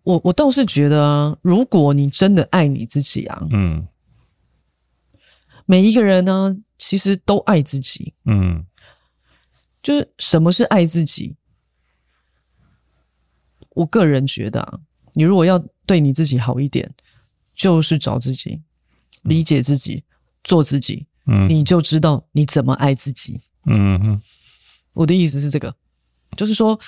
[0.02, 3.86] 我我倒是觉得啊，如果你真的爱你自己啊，嗯，
[5.66, 8.64] 每一个人呢，其实都爱自己，嗯，
[9.82, 11.34] 就是什么是爱自己？
[13.70, 14.80] 我个人觉得啊，
[15.14, 16.92] 你如果要对你自己好一点，
[17.54, 18.60] 就是找自己，
[19.22, 20.04] 理解自己，
[20.44, 24.22] 做自己，嗯，你就知道你怎么爱自己，嗯哼，
[24.94, 25.74] 我的意思是这个，
[26.36, 26.78] 就是说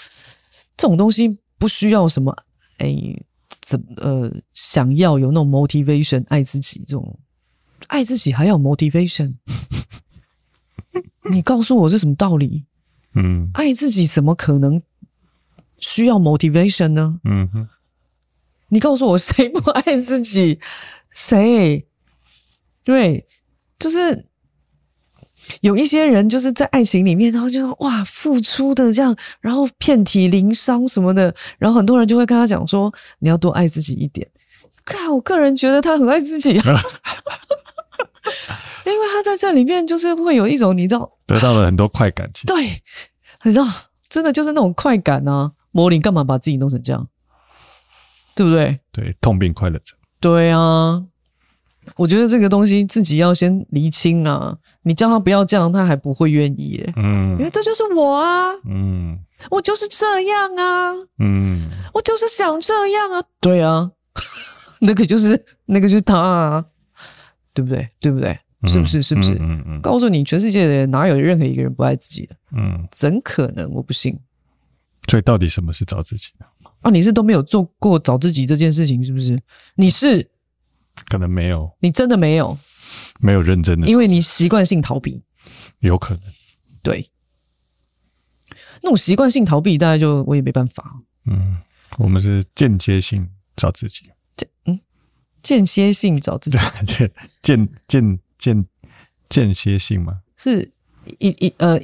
[0.77, 2.35] 这种东西不需要什么。
[2.79, 2.97] 哎，
[3.49, 7.18] 怎呃，想要有那种 motivation 爱自己这种
[7.87, 9.35] 爱自己还要 motivation？
[11.31, 12.64] 你告诉我是什么道理？
[13.14, 14.83] 嗯，爱自己怎么可能
[15.83, 17.21] 需要 motivation 呢？
[17.25, 17.68] 嗯哼，
[18.68, 20.59] 你告诉我谁不爱自己？
[21.11, 21.87] 谁？
[22.83, 23.27] 对，
[23.79, 24.27] 就是。
[25.61, 34.27] 有一些人就是在爱情里面，然后就哇付出的这样，然后遍体鳞伤什么的，然后很多人就会跟他讲说：“你要多爱自己一点。”
[34.87, 36.64] 看，我个人觉得他很爱自己啊，
[38.87, 42.81] 因为他在这里面就是会有一种你知道得到了很多快感，对，
[43.42, 43.66] 你知道
[44.09, 45.53] 真的就是那种快感啊！
[45.73, 47.07] 魔灵干嘛把自己弄成这样？
[48.37, 48.79] 对不对？
[48.93, 49.95] 对，痛并快乐着。
[50.21, 51.05] 对啊。
[51.97, 54.57] 我觉得这个东西自己要先厘清啊！
[54.83, 56.93] 你叫他不要这样，他还不会愿意耶。
[56.95, 58.53] 嗯，因为这就是我啊。
[58.71, 59.19] 嗯，
[59.51, 60.93] 我就是这样啊。
[61.19, 63.21] 嗯，我就是想这样啊。
[63.41, 63.91] 对啊，
[64.81, 66.65] 那个就是那个就是他啊，
[67.53, 67.89] 对不对？
[67.99, 68.39] 对不对？
[68.69, 69.03] 是不是？
[69.03, 69.35] 是不是？
[69.41, 69.81] 嗯嗯。
[69.83, 72.37] 告诉你，全世界的人哪有任何一个人不爱自己的？
[72.57, 73.69] 嗯，怎可能？
[73.73, 74.17] 我不信。
[75.09, 76.47] 所以，到底什么是找自己呢？
[76.83, 79.41] 啊，你是都没有做过找自己这件事情，是不是？
[79.77, 80.29] 你是。
[81.09, 82.57] 可能没有，你真的没有，
[83.19, 85.23] 没有认真的，因为你习惯性逃避，
[85.81, 86.23] 有可能，
[86.83, 87.11] 对，
[88.83, 91.01] 那种习惯性逃避，大概就我也没办法。
[91.25, 91.57] 嗯，
[91.97, 94.11] 我们是间接性找自己，
[94.67, 94.79] 嗯，
[95.43, 97.11] 间歇性找自己， 间
[97.41, 98.67] 间间间
[99.31, 100.21] 间歇性吗？
[100.37, 100.71] 是
[101.19, 101.81] 一一呃，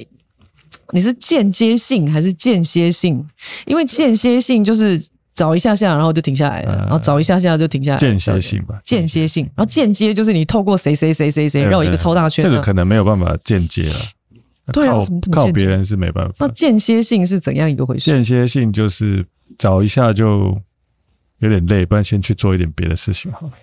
[0.91, 3.25] 你是间接性还是间歇性？
[3.65, 4.99] 因为间歇性就是。
[5.35, 7.97] 找一下下，然后就停下来了，然后找一下下就停下来。
[7.97, 9.45] 间歇性吧，间歇性。
[9.55, 12.43] 然后间接就是你透过谁谁谁谁谁绕一个超大圈。
[12.43, 13.95] 这个可能没有办法间接了。
[14.73, 14.97] 对啊，
[15.31, 16.35] 靠别人是没办法。
[16.39, 18.11] 那间歇性是怎样一个回事？
[18.11, 19.25] 间歇性就是
[19.57, 20.61] 找一下就
[21.37, 23.53] 有点累，不然先去做一点别的事情好了。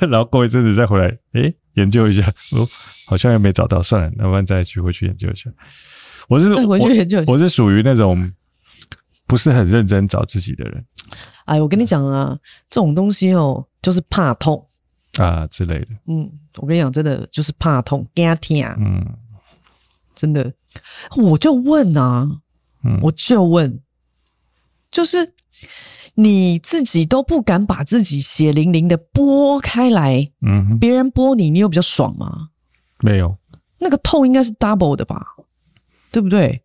[0.06, 2.68] 然后过一阵子再回来，诶，研究一下，哦，
[3.08, 5.50] 好像又没找到，算了，那不然再去回去研究一下。
[6.28, 7.32] 我是再回去研究一下。
[7.32, 8.30] 我是属于那种。
[9.26, 10.82] 不是很认真找自己的人，
[11.44, 12.34] 哎，我跟你讲啊，
[12.70, 14.66] 这种东西哦，就是怕痛
[15.18, 15.88] 啊之类的。
[16.06, 18.74] 嗯，我跟你讲，真的就是怕痛，惊痛啊。
[18.78, 19.04] 嗯，
[20.14, 20.50] 真的，
[21.14, 22.26] 我就问啊，
[22.84, 23.78] 嗯，我就问，
[24.90, 25.34] 就是
[26.14, 32.48] 你自己都不敢把自己血淋淋的剥开来，嗯，别人剥你，你有比较爽吗？
[33.00, 33.36] 没有，
[33.78, 35.26] 那个痛应该是 double 的吧，
[36.10, 36.62] 对不对？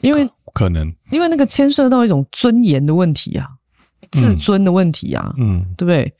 [0.00, 0.28] 因为。
[0.54, 3.48] 可能，因为那个牵涉到一种尊严的问题啊，
[4.10, 6.14] 自尊的问题啊，嗯，对不对？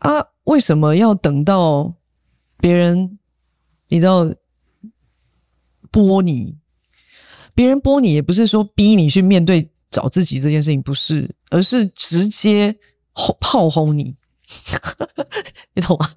[0.00, 0.10] 啊，
[0.44, 1.90] 为什么要等到
[2.58, 3.18] 别人，
[3.86, 4.26] 你知道，
[5.90, 6.54] 剥你？
[7.54, 12.78] 别人剥你也不是说逼你去面对找自己这件事情，不是，而是直接
[13.14, 14.14] 轰炮轰你，
[15.72, 16.10] 你懂吗？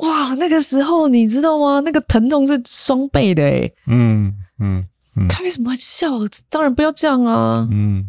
[0.00, 1.80] 哇，那个时候你知道吗？
[1.80, 4.84] 那个疼痛是双倍的，诶嗯嗯。
[5.30, 6.10] 开什么玩笑？
[6.50, 7.66] 当然不要这样啊！
[7.72, 8.04] 嗯，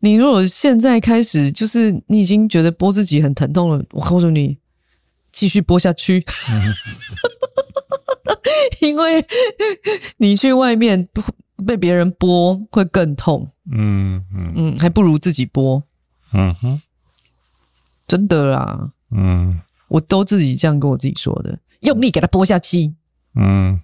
[0.00, 4.58] 你如果现在开始，就是你已经觉得剥自己很疼痛了，我告诉你，
[5.32, 6.74] 继续剥下去，嗯、
[8.86, 9.24] 因为
[10.18, 11.08] 你去外面
[11.66, 13.48] 被别人剥会更痛。
[13.72, 15.82] 嗯嗯嗯，还不如自己剥。
[16.34, 16.82] 嗯哼，
[18.06, 18.92] 真的啦。
[19.10, 22.94] 嗯，我都自己这样跟我自己说的，用力给它剥下去。
[23.34, 23.80] 嗯，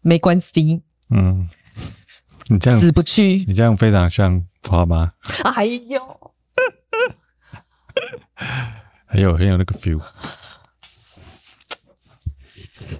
[0.00, 0.82] 没关系。
[1.10, 1.48] 嗯。
[2.50, 5.12] 你这样死不去，你这样非常像花妈。
[5.54, 6.32] 哎呦，
[9.04, 10.02] 很有很有那个 feel。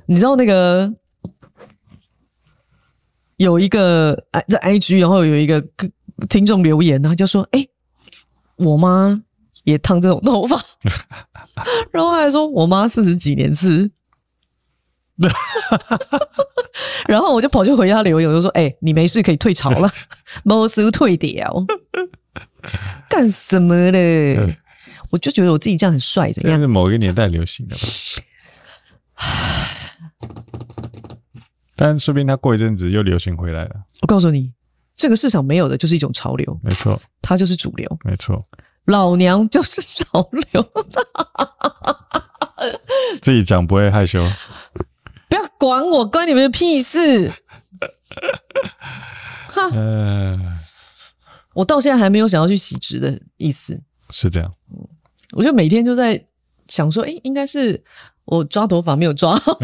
[0.04, 0.92] 你知道那个
[3.36, 5.66] 有一个在 IG，然后有一个
[6.28, 7.66] 听众留言，然后就说：“哎，
[8.56, 9.22] 我妈
[9.68, 10.58] 也烫这种头发，
[11.92, 13.90] 然后还说我妈四十几年次，
[17.06, 19.88] 然后我就跑去回家留言，我就说：“哎、欸，你没事可以退潮了，
[20.42, 21.66] 没事退掉，
[23.10, 24.56] 干什么嘞？”
[25.10, 26.58] 我就觉得我自己这样很帅，怎样？
[26.60, 27.82] 是某一个年代流行的吧。
[31.76, 33.70] 但说不定他过一阵子又流行回来了。
[34.02, 34.52] 我告诉你，
[34.96, 38.42] 这个市场没有的就是一种潮流，没错，它就是主流，没错。
[38.88, 40.62] 老娘就是潮流，
[43.20, 44.18] 自己讲不会害羞。
[45.28, 47.30] 不要管我，关你们的屁事。
[49.48, 50.38] 哈，呃，
[51.52, 53.82] 我到现在还没有想要去洗直的意思。
[54.10, 54.54] 是这样。
[55.32, 56.26] 我就每天就在
[56.66, 57.84] 想说，诶，应该是
[58.24, 59.58] 我抓头发没有抓好。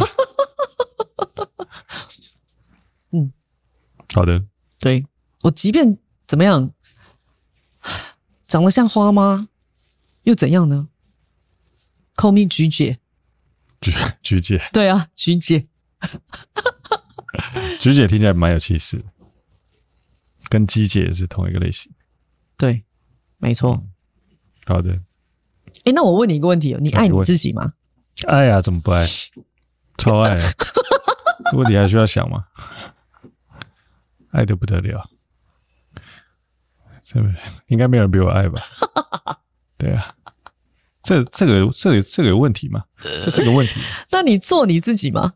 [3.13, 3.33] 嗯，
[4.15, 4.45] 好的。
[4.79, 5.07] 对，
[5.41, 6.71] 我即便怎么样，
[8.55, 9.49] 长得像花吗？
[10.23, 10.89] 又怎样呢
[12.15, 13.01] ？Call me 菊姐，
[13.81, 13.91] 菊
[14.23, 14.63] 菊姐。
[14.73, 15.67] 对啊，菊姐。
[17.81, 19.05] 菊姐听起来蛮有气势，
[20.49, 21.91] 跟鸡姐是同一个类型。
[22.57, 22.85] 对，
[23.39, 23.73] 没错。
[23.73, 23.91] 嗯，
[24.67, 25.03] 好的。
[25.83, 27.73] 哎，那我问你一个问题哦，你爱你自己吗？
[28.29, 29.05] 爱呀，怎么不爱？
[29.99, 30.53] 超爱啊！
[31.51, 32.45] 这问题还需要想吗？
[34.31, 35.11] 爱的不得了，
[37.15, 37.35] 是不是？
[37.69, 38.61] 应该没有人比我爱吧？
[39.79, 40.13] 对啊，
[41.03, 42.83] 这这个这个这个有问题吗？
[43.25, 43.81] 这是个问题。
[44.11, 45.35] 那你做你自己吗？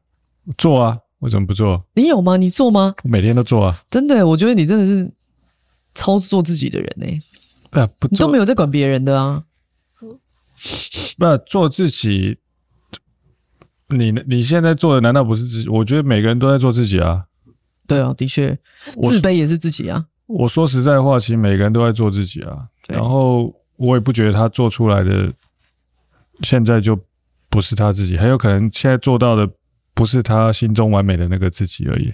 [0.57, 1.85] 做啊，为什么不做？
[1.95, 2.37] 你有吗？
[2.37, 2.95] 你做吗？
[3.05, 3.79] 我每天都做啊。
[3.91, 5.11] 真的，我觉得你真的是
[5.95, 7.07] 超做自己的人呢。
[7.71, 9.45] 不，不，你都没有在管别人的啊。
[11.19, 12.38] 不做自己，
[13.88, 15.69] 你你现在做的难道不是自己？
[15.69, 17.27] 我觉得每个人都在做自己啊。
[17.87, 18.59] 对啊，的确，
[19.03, 20.07] 自卑也是自己啊。
[20.29, 22.69] 我说实在话，其实每个人都在做自己啊。
[22.87, 25.33] 然后我也不觉得他做出来的
[26.43, 26.97] 现在就
[27.51, 29.49] 不是他自己，很有可能现在做到的
[29.95, 32.12] 不是他心中完美的那个自己而已。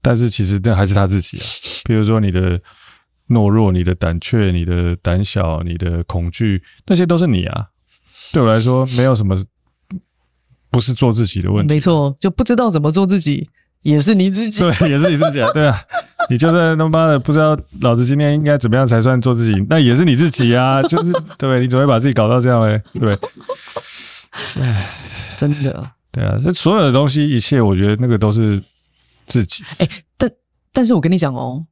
[0.00, 1.44] 但是其实那还是他自己啊。
[1.84, 2.60] 比如说你的。
[3.28, 7.66] 懦弱，你的胆怯，你的胆小，你的恐惧，那些都是你啊。
[8.30, 9.42] 对我来说，没有什么
[10.70, 11.72] 不是做自己的问题。
[11.72, 13.48] 没错，就不知道怎么做自己，
[13.82, 14.60] 也是你自己。
[14.60, 15.48] 对，也是你自己啊。
[15.52, 15.80] 对啊，
[16.30, 20.82] 你就算他妈的不知道老子今天应该怎么样才算做自己，那也是你自己啊。
[20.88, 22.80] 就是对，你怎么会把自己搞到这样嘞？
[22.98, 23.18] 对，
[24.60, 24.88] 唉，
[25.36, 25.90] 真的。
[26.10, 28.62] 对啊，这所有的东西，一切，我觉得那个都是
[29.26, 29.64] 自己。
[29.78, 30.30] 哎，但
[30.72, 31.64] 但是我跟你讲哦。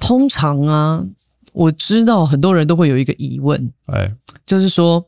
[0.00, 1.04] 通常啊，
[1.52, 4.14] 我知道很多人都会有一个疑问，哎，
[4.46, 5.04] 就是说，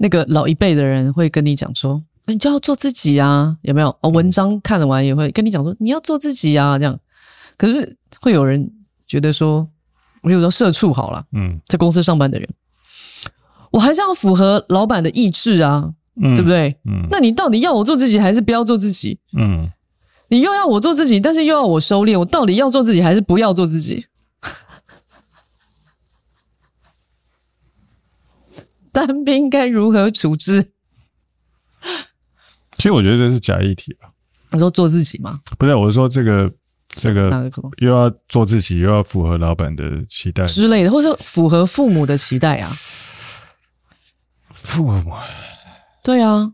[0.00, 3.96] 那个老一辈的人会跟你讲说，你就要做自己啊，有没有？
[4.00, 6.98] 哦，文章看了完也会跟你讲说，你要做自己啊，这样。
[7.56, 8.70] 可是会有人
[9.06, 9.68] 觉得说，
[10.22, 12.48] 我有时候社畜好了，嗯，在公司上班的人，
[13.70, 16.76] 我还是要符合老板的意志啊，嗯，对不对？
[16.84, 19.18] 嗯，那你到底要我做自己，还是不要做自己？
[19.36, 19.70] 嗯。
[20.28, 24.06] 你又要我做自己，但是又要我收敛，我到底要做自己还是不要做自己？
[28.90, 30.72] 单兵该如何处置？
[32.76, 34.10] 其实我觉得这是假议题啊。
[34.50, 35.40] 你说做自己吗？
[35.58, 36.52] 不是，我是说这个
[36.88, 42.76] 这个又要做自己，又要符合老板的期待之类的，或是符合父母的期待啊？
[44.50, 45.12] 父母，
[46.02, 46.52] 对啊。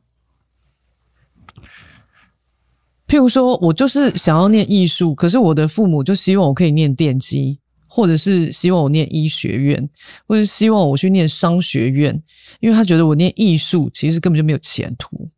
[3.06, 9.90] 譬如说，我就是想要念艺术，可是我的父母就希望我可以念电机，或者是希望我念医学院，
[10.28, 12.22] 或者是希望我去念商学院，
[12.60, 15.28] 因为他觉得我念艺术其实根本就没有前途。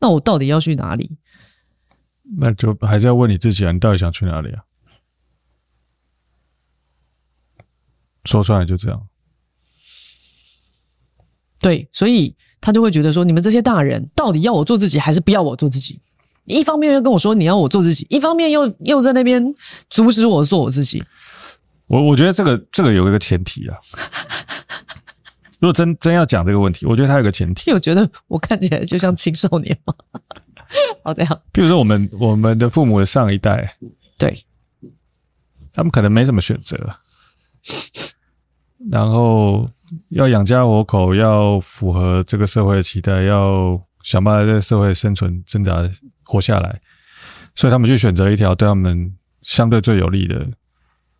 [0.00, 1.18] 那我到底要去哪里？
[2.38, 4.62] 那就还是要问你自己啊，你到底想去哪里啊？
[8.24, 9.08] 说出来就这样。
[11.58, 16.00] 对，所以他就会觉得说，你们这些大人到底要我做自己，还是不要我做自己？
[16.44, 19.42] 一方面又跟我说你要我做自己，一方面又又在那边
[19.90, 21.02] 阻止我做我自己。
[21.86, 23.76] 我我觉得这个这个有一个前提啊。
[25.58, 27.70] 如果真真要讲这个问题，我觉得它有个前提。
[27.70, 29.94] 你有觉得我看起来就像青少年吗？
[31.02, 31.42] 好，这样。
[31.52, 33.76] 比如说我们我们的父母的上一代，
[34.18, 34.44] 对，
[35.72, 36.76] 他们可能没什么选择，
[38.90, 39.68] 然后
[40.10, 45.88] 要养家活口，要符合这个社会的期待，要想办法在社会生存挣扎。
[46.30, 46.78] 活下来，
[47.54, 50.46] 所以他们去选择一条对他们相对最有利的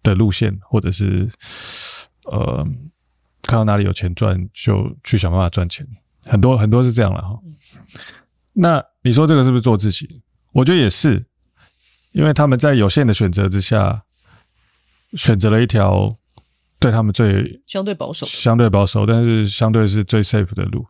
[0.02, 1.26] 的路线，或者是
[2.24, 2.62] 呃，
[3.48, 5.84] 看到哪里有钱赚就去想办法赚钱。
[6.26, 7.40] 很多很多是这样了哈。
[8.52, 10.22] 那你说这个是不是做自己？
[10.52, 11.24] 我觉得也是，
[12.12, 14.02] 因为他们在有限的选择之下，
[15.14, 16.14] 选择了一条
[16.78, 20.86] 对他们最相对保守，相对保守，但是相对是最 safe 的路。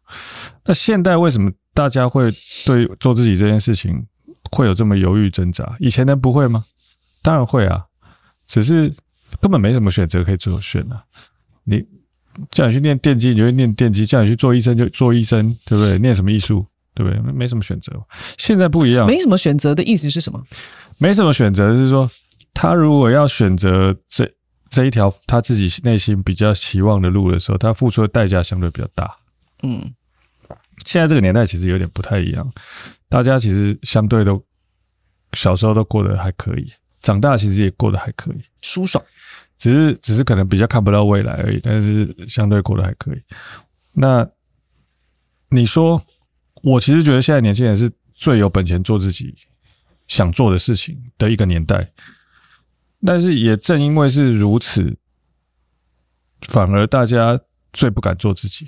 [0.65, 2.33] 那现代为什么大家会
[2.67, 4.05] 对做自己这件事情
[4.51, 5.77] 会有这么犹豫挣扎？
[5.79, 6.65] 以前人不会吗？
[7.23, 7.85] 当然会啊，
[8.47, 8.93] 只是
[9.41, 11.05] 根本没什么选择可以做选啊。
[11.65, 11.87] 你
[12.51, 15.99] 叫你去念电机，你就会念电机；叫你去做医生，就做医生，对不对？
[15.99, 17.21] 念什么艺术，对不对？
[17.33, 17.93] 没什么选择。
[18.37, 20.43] 现在不一样，没什么选择的意思是什么？
[20.99, 22.11] 没什么选择，是说
[22.53, 24.31] 他如果要选择这。
[24.71, 29.17] 这一条他自己内心比较期望的路的时候，他付出的代价相对比较大。
[29.63, 29.81] 嗯，
[30.85, 32.47] 现在这个年代其实有点不太一样，
[33.09, 34.45] 大家其实相对都
[35.33, 36.71] 小时候都过得还可以，
[37.01, 39.03] 长大其实也过得还可以，舒爽。
[39.59, 43.21] 只是只是可能比较看不到未来而已，但是相对过得还可以。
[43.93, 44.27] 那
[45.51, 46.01] 你说，
[46.63, 49.35] 我其实觉得现在年轻人是最有本钱做自己
[50.07, 51.87] 想做的事情的一个年代。
[53.05, 54.97] 但是也正因为是如此，
[56.43, 57.39] 反而大家
[57.73, 58.67] 最不敢做自己。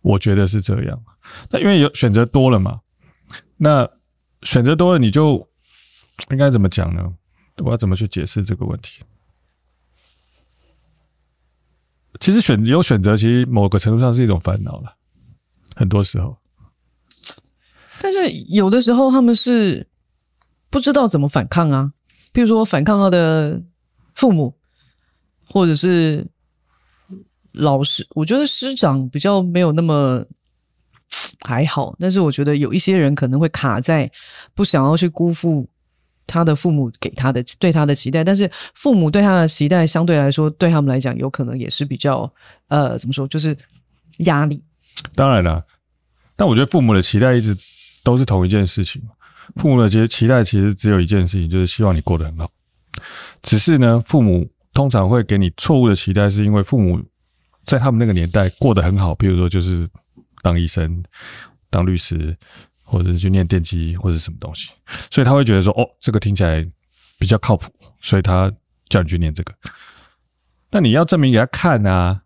[0.00, 1.02] 我觉得是这样。
[1.50, 2.80] 那因为有选择多了嘛，
[3.56, 3.88] 那
[4.42, 5.46] 选择多了，你就
[6.30, 7.12] 应该怎么讲呢？
[7.64, 9.02] 我要怎么去解释这个问题？
[12.20, 14.96] 其实选有选择，其实某个程度上是一种烦恼了。
[15.74, 16.38] 很多时候，
[18.00, 19.86] 但是有的时候他们是
[20.70, 21.92] 不知道怎么反抗啊。
[22.32, 23.62] 比如说反抗他的
[24.14, 24.54] 父母，
[25.46, 26.26] 或者是
[27.52, 30.24] 老师，我觉得师长比较没有那么
[31.46, 34.10] 还好，但是我觉得有一些人可能会卡在
[34.54, 35.68] 不想要去辜负
[36.26, 42.30] 他的父母给他的对他的期待，但是父母对他的期待相对来说对他们来讲有可能也是比较
[42.68, 43.56] 呃怎么说，就是
[44.18, 44.62] 压力。
[45.14, 45.64] 当然了，
[46.34, 47.56] 但我觉得父母的期待一直
[48.02, 49.02] 都是同一件事情。
[49.56, 52.50] 父母的其实期待其实只有一件事情，就是希望你过得很好。
[53.42, 57.00] 只是呢，父母通常会给你错误的期待，是因为父母
[57.64, 59.88] 在他们那个年代过得很好，比如说就是
[60.42, 61.02] 当医生、
[61.70, 62.36] 当律师，
[62.86, 64.70] 或者是去念电机或者什么东西，
[65.10, 66.66] 所以他会觉得说，哦，这个听起来
[67.18, 67.70] 比较靠谱，
[68.00, 68.50] 所以他
[68.88, 69.52] 叫你去念这个。
[70.70, 72.22] 那你要证明给他看啊，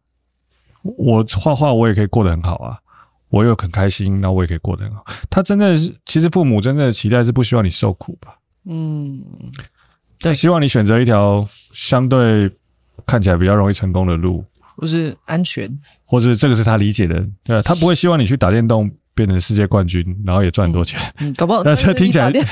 [0.82, 2.78] 我画画我也可以过得很好啊。
[3.30, 5.04] 我又很开心，那我也可以过得很好。
[5.30, 8.36] 他真的是，其实父母真正的期待是不希望你受苦吧？
[8.64, 9.22] 嗯，
[10.18, 12.50] 对，希望你选择一条相对
[13.06, 14.44] 看起来比较容易成功的路，
[14.74, 15.70] 或是安全，
[16.04, 17.62] 或是这个是他理解的，对吧？
[17.62, 21.00] 他不会希望你去打电动变成世界冠军，然后也赚很多钱。
[21.18, 22.42] 嗯，搞不好， 但是听起来对，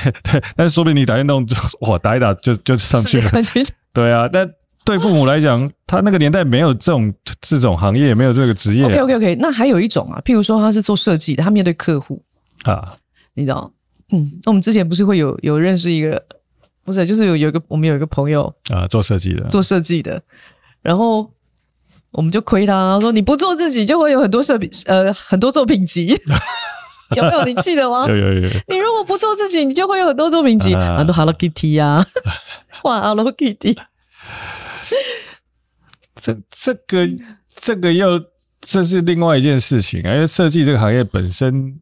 [0.55, 1.55] 但是说不定你打电动就
[1.89, 3.31] 哇打一打就就上去了，
[3.93, 4.49] 对啊，但。
[4.85, 8.83] 对父母来讲，他那个年代没有这种这种行业，没有这个职业。
[8.85, 12.19] OK OK OK，那还有一种啊，譬如说他是做设计的，他面对客户
[12.63, 12.95] 啊，
[13.35, 13.71] 你知道？
[14.11, 16.19] 嗯，那我们之前不是会有有认识一个，
[16.83, 20.19] 不是，就是有有一个我们有一个朋友啊，做设计的，做设计的，
[20.81, 21.29] 然后
[22.11, 26.07] 我们就亏他说，你不做自己，就会有很多设品呃很多作品集，
[27.15, 27.45] 有没有？
[27.45, 28.07] 你记得吗？
[28.07, 28.49] 有有有。
[28.67, 32.05] 你如果不做自己，你就会有很多作品集，啊、很多 Hello Kitty 呀、啊，
[32.81, 33.77] 画 Hello Kitty。
[36.15, 37.07] 这这个
[37.55, 38.21] 这个又
[38.59, 41.79] 这是另外一件事情啊，因为设计这个行业本身，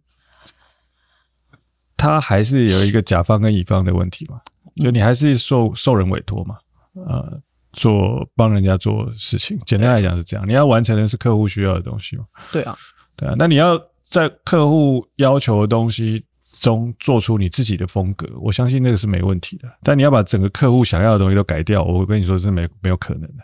[1.96, 4.40] 它还是有一个甲方跟乙方的问题嘛，
[4.84, 6.58] 就你还是受受人委托嘛，
[6.94, 7.42] 呃，
[7.74, 12.78] 做帮人家做事情，简单来讲是这样，你要完成的是客户需要的东西嘛，对啊，
[13.15, 16.24] 对啊，那你要在客户要求的东西
[16.59, 19.70] 中做出你自己的风格，我相信那个是没问题的。
[19.84, 23.43] 但你要把整个客户想要的东西都改掉，我跟你说是没没有可能的。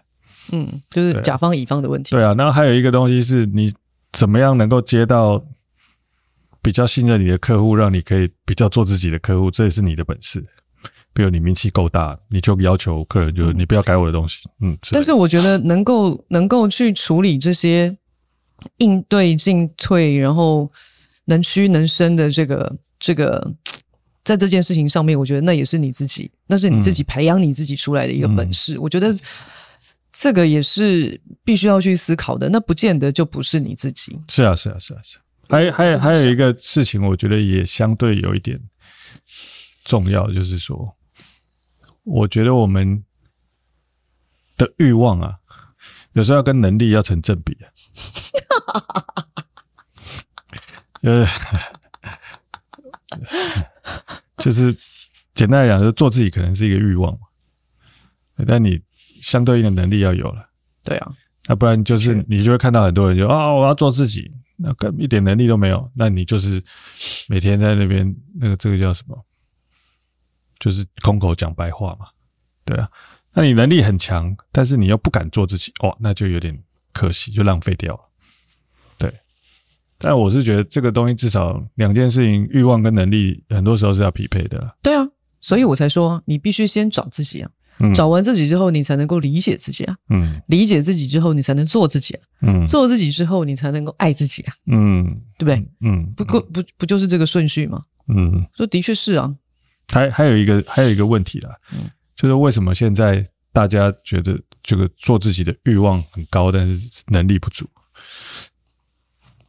[0.52, 2.12] 嗯，就是甲方乙方的问题。
[2.12, 3.72] 对啊，然后还有一个东西是你
[4.12, 5.44] 怎么样能够接到
[6.62, 10.44] 比较信任你的客户，让你可以比较做自己的客户，这也是你的本事。
[11.14, 14.48] 比如你名气够大，你就要求客人就是你不要改我的东西。
[14.62, 17.96] 嗯，但是我觉得能够能够去处理这些
[18.78, 20.72] 应对进退，然后
[21.26, 22.76] 能屈能伸的这个。
[23.06, 23.54] 这个
[24.24, 28.76] 在这件事情上面，我觉得那也是你自己，那是你自己培养你自己出来的一个本事。
[28.76, 29.14] 嗯、我觉得
[30.10, 32.48] 这个也是必须要去思考的。
[32.48, 34.18] 那不见得就不是你自己。
[34.30, 35.22] 是啊，是啊，是啊，是啊。
[35.50, 38.58] 还还有还有一个事情，我觉得也相对有一点
[39.84, 40.96] 重要，就是说，
[42.04, 43.04] 我觉得我们
[44.58, 45.38] 的欲望啊，
[46.14, 47.70] 有时候要跟能力要成正比啊。
[51.04, 51.28] 呃。
[54.38, 54.76] 就是
[55.36, 57.18] 简单来讲，就做自己可能是一个欲望，
[58.48, 58.82] 但你
[59.22, 60.50] 相对应的能力要有了。
[60.84, 61.14] 对啊，
[61.48, 66.62] 那不然就是你就会看到很多人就啊、哦，我要做自己，那个一点能力都没有，那你就是
[67.30, 69.26] 每天在那边那个这个叫什么？
[70.64, 72.06] 就是空口讲白话嘛。
[72.64, 72.88] 对啊，
[73.34, 76.58] 那你能力很强，但是你又不敢做自己，哦，那就有点
[76.94, 78.00] 可惜，就浪费掉了。
[78.98, 79.14] 对，
[79.98, 84.78] 但我是觉得这个东西至少两件事情，欲望跟能力，很多时候是要匹配的。
[84.82, 85.06] 对啊，
[85.42, 87.50] 所以我才说你必须先找自己啊。
[87.80, 89.96] 嗯、找完自己之后，你才能够理解自己啊。
[90.10, 92.22] 嗯，理解自己之后，你才能做自己啊。
[92.44, 94.54] 嗯，做自己之后，你才能够爱自己啊。
[94.68, 95.68] 嗯，对不对？
[95.82, 97.82] 嗯，不过不不就是这个顺序吗？
[98.16, 99.36] 嗯，说的确是啊。
[99.94, 107.66] 还还有一个还有一个问题啦，嗯，就是为什么现在大家觉得这个做自己的欲望很高，但是能力不足？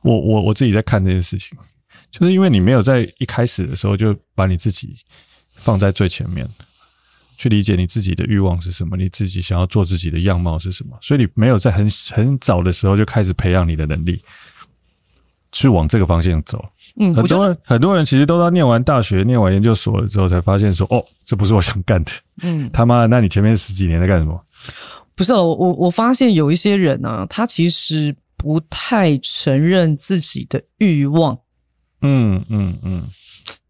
[0.03, 1.57] 我我我自己在看这件事情，
[2.11, 4.95] 就是因为你没有在一开始的时候就把你自己
[5.57, 6.47] 放在最前面。
[7.37, 14.23] 去理解你自己的欲望是什么，你自己想要做自己的样貌是什么，所以你没有在很很早的时候就开始培养你的能力，
[15.51, 16.65] 去往这个方向走。
[16.97, 24.41] 嗯，很多人很多人其实都到念完大学、念完研究所了之后，才发现说：“哦，这不是我想干的。”嗯，他妈的，那你前面十几年在干什么？
[25.15, 31.37] 不是我我我发现有一些人啊，他其实不太承认自己的欲望。
[32.03, 33.05] 嗯嗯嗯，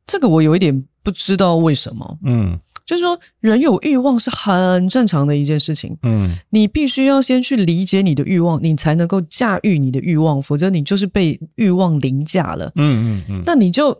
[0.06, 2.18] 这个我有一点不知道为什么。
[2.24, 2.58] 嗯。
[2.86, 5.96] 就是说，人有欲望是很正常的一件事情。
[6.02, 12.70] 嗯，你必须要先去理解你的欲望，你才能够驾驭你的欲望，否则你就是被欲望凌驾了。
[12.76, 13.90] 嗯嗯嗯，那你就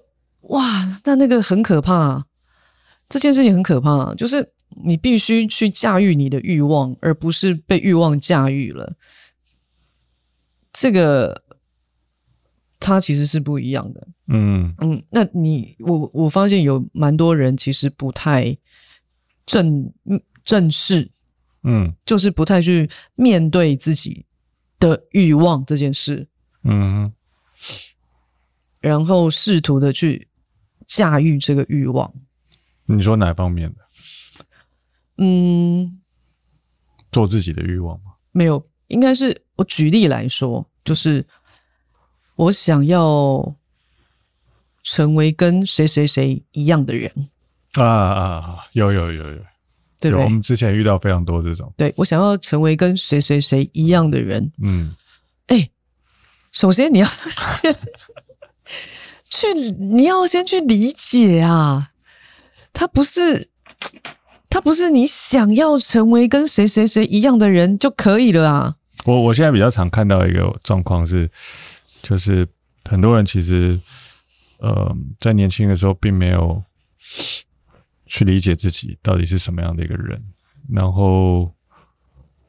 [0.48, 0.62] 哇，
[1.04, 2.26] 那那个很可怕。
[3.08, 4.46] 这件事情很可怕，就是
[4.84, 8.94] 你必须去驾驭你的欲望，而不是被欲望驾驭了。
[10.72, 11.43] 这个
[12.84, 14.08] 它其实是不一样的。
[14.28, 18.56] 嗯嗯，那你我我发现有蛮多人其实不太。
[19.46, 19.92] 正
[20.42, 21.06] 正视，
[21.64, 24.24] 嗯，就是不太去面对自己
[24.80, 26.26] 的欲望这件事，
[26.62, 27.12] 嗯，
[28.80, 30.26] 然后试图的去
[30.86, 32.10] 驾驭这个欲望。
[32.86, 33.84] 你说哪方面的？
[35.18, 36.00] 嗯，
[37.12, 38.12] 做自己的欲望吗？
[38.32, 41.22] 没有，应该是我举例来说，就是
[42.36, 43.54] 我想要
[44.82, 47.10] 成为跟谁谁谁一样的人。
[47.74, 49.38] 啊啊，有有有有，
[50.00, 51.72] 对，我们之前遇到非常多这种。
[51.76, 54.52] 对，我想要成为跟谁谁谁一样的人。
[54.62, 54.94] 嗯，
[55.48, 55.68] 哎，
[56.52, 57.74] 首先你要先
[59.28, 61.90] 去，你要先去理解啊，
[62.72, 63.50] 他不是
[64.48, 68.76] 他不是你想要成为跟谁谁谁一样的人就可以了啊。
[69.04, 71.28] 我我现在比较常看到一个状况是，
[72.04, 72.46] 就是
[72.84, 73.80] 很多人其实，
[74.60, 76.62] 呃，在年轻的时候并没有。
[78.06, 80.22] 去理解自己到底是什么样的一个人，
[80.70, 81.52] 然后，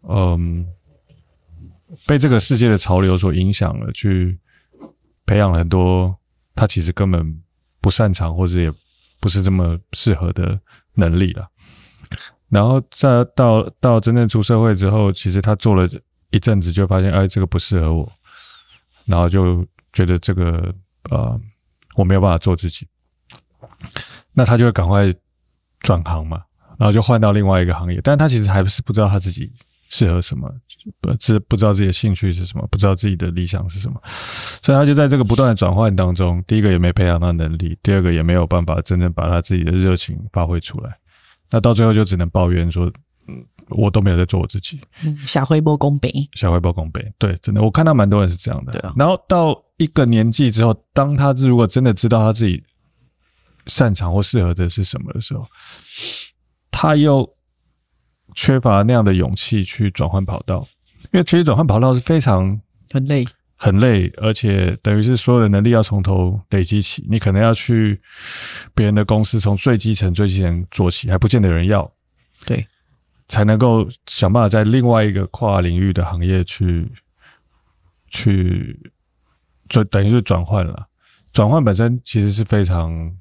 [0.03, 0.67] 嗯，
[2.05, 4.37] 被这个世界的潮流所影响了，去
[5.25, 6.15] 培养了很多
[6.53, 7.41] 他其实根本
[7.81, 8.71] 不擅长或者也
[9.19, 10.59] 不是这么适合的
[10.93, 11.49] 能力了。
[12.49, 15.89] 然后再到到真正出社会之后，其实他做了
[16.29, 18.11] 一阵子，就发现哎，这个不适合我，
[19.05, 20.73] 然后就觉得这个
[21.09, 21.39] 呃，
[21.95, 22.87] 我没有办法做自己，
[24.33, 25.13] 那他就会赶快。
[25.81, 26.41] 转行嘛，
[26.79, 29.53] 然后就换到另外一个行业，但他其实还是不知道他自己
[29.89, 30.51] 适合什么，
[30.99, 34.01] 不知不知道自己的兴趣是什么，不知道自己的理想是什么，
[34.63, 40.97] 所以他就在这个不断的转换当中，第一个也没培养到能力，第二个也没有办法真正把他自己的热情发挥出来，
[41.51, 42.91] 那到最后就只能抱怨说，
[43.69, 52.63] 我都没有在做我自己，嗯，小灰波公北，小灰波公北，对，真的，我看到蛮多人是这样的，对啊，然后到一个年纪之后，当他如果真的知道他自己。
[53.67, 55.43] 擅长或适合的是什么的时候，
[56.69, 57.27] 他又
[58.35, 60.67] 缺乏那样的勇气去转换跑道，
[61.05, 62.61] 因为其实转换跑道是非常
[62.91, 67.03] 很累、很累，而且等于是所有的能力要从头累积起。
[67.09, 67.99] 你可能要去
[68.75, 71.91] 别人的公司，从最基层、最基层做起，还不见得有人要，
[72.45, 72.63] 对，
[73.27, 76.91] 才能够想办法在另外一个跨领域的行业去
[78.09, 78.91] 去，
[79.69, 80.87] 就等于是转换了。
[81.33, 83.15] 转换本身其实是非常。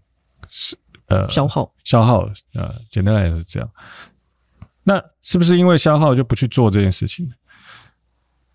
[0.48, 0.76] 是
[1.06, 3.68] 呃，消耗消耗啊，呃，简单来说是这样。
[4.84, 7.28] 那是不是因为消耗就不去做这件事情？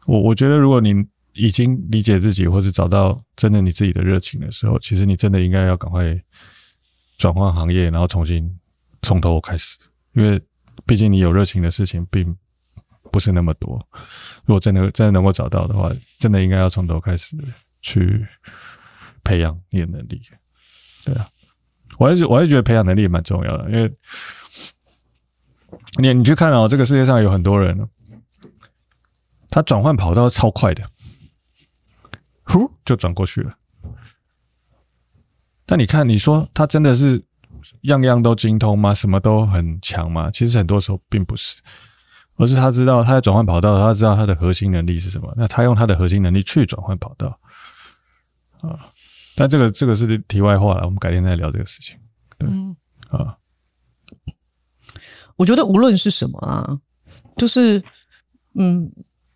[0.05, 0.95] 我我觉得，如果你
[1.33, 6.19] 已经理解自己，或是找到真的你自己的热情的时候，其实你真的应该要赶快
[7.17, 8.49] 转换行业，然后重新
[9.01, 9.77] 从头开始。
[10.13, 10.41] 因为
[10.89, 12.35] 毕竟你有热情的事情并
[13.11, 13.77] 不是那么多。
[14.43, 17.37] 如果真的真的能够找到的话，真的应该要从头开始
[17.79, 18.27] 去
[19.23, 20.19] 培养你的能力。
[21.05, 21.29] 对啊。
[21.99, 23.93] 我还是我还是觉得培养能力蛮重要的，因为
[25.99, 27.87] 你你去看哦，这个世界上有很多人，
[29.49, 30.89] 他转换跑道超快的，
[32.45, 33.55] 呼就转过去了。
[35.67, 37.21] 但你看，你说他真的是
[37.81, 38.93] 样样都精通吗？
[38.93, 40.29] 什么都很强吗？
[40.31, 41.55] 其实很多时候并不是，
[42.35, 47.39] 而是他知道他在转换跑道，他知道他的核心能力是什么，那他用他的核心能力去转换跑道
[48.61, 48.91] 啊。
[49.35, 51.97] 但这个这个是题外话了，我们改天再聊这个事情。
[52.37, 52.75] 对嗯
[53.09, 53.37] 啊，
[55.35, 56.79] 我觉得无论是什么啊，
[57.37, 57.83] 就是
[58.55, 58.91] 嗯。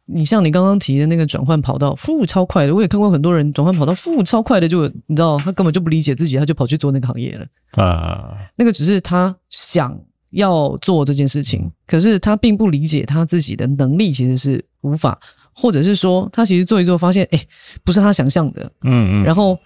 [0.06, 7.46] 你像你刚刚提的那个转换跑道，呼超快的，我也看过很多人转换跑道，呼超快的就，就你知道，他根本就不理解自己，他就跑去做那个行业了
[7.82, 8.36] 啊。
[8.58, 9.98] 那个只是他想
[10.32, 15.18] 要做这件事情，可是他并不理解他自己的能力其实是无法，
[15.54, 17.42] 或者是说他其实做一做发现，哎，
[17.86, 19.58] 不是他想象的，嗯嗯，然后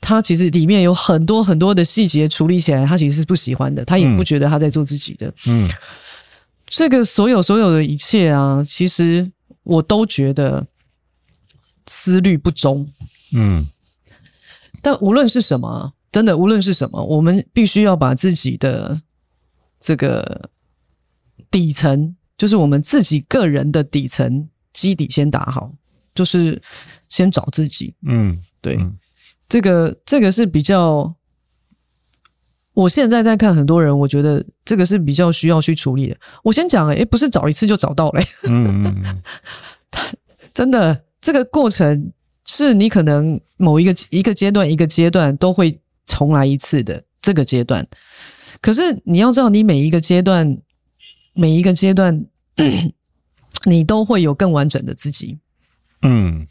[0.00, 5.68] 他其实里面有很多很多的细节处理起来，他其实是不喜欢的，他也不觉得他在做自己的，嗯，
[6.66, 9.30] 这个所有所有的一切啊，其实。
[9.64, 10.66] 我都觉得
[11.86, 12.86] 思虑不周，
[13.34, 13.64] 嗯，
[14.80, 19.00] 但无论是什么，真的无论是什么，我们必须要把自己的
[19.80, 20.50] 这个
[21.50, 25.72] 底层，就是我们自己个人的底层基底先打好，
[26.14, 26.60] 就是
[27.08, 28.96] 先找自己，嗯，对，嗯，
[29.48, 31.14] 这个这个是比较，
[32.74, 36.16] 我现在在看很多人，我觉得这个是比较需要去处理的。
[36.42, 39.22] 我先讲，诶，不是找一次就找到了，嗯嗯嗯，
[40.54, 42.12] 真的，这个过程
[42.46, 47.86] 是你可能某一个一个阶段一个阶段都会重来一次的这个阶段。
[48.62, 50.58] 可是你要知道，你每一个阶段
[51.34, 52.24] 每一个阶段，
[53.66, 55.38] 你都会有更完整的自己。
[56.00, 56.46] 嗯，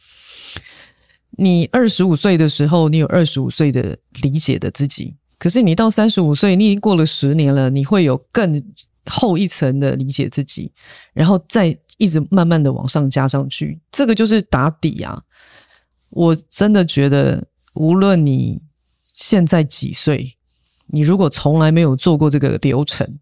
[1.32, 5.15] 你二十五岁的时候，你有二十五岁的理解的自己。
[5.42, 8.64] 可是你到三十五岁，你已经过了十年了，你会有更
[9.08, 10.72] 厚一层的理解自己，
[11.14, 15.20] 然后再一直慢慢的往上加上去，这个就是打底啊！
[16.12, 18.62] 我真的觉得，无论你
[19.16, 20.32] 现在几岁，
[20.86, 23.18] 你如果从来没有做过这个流程，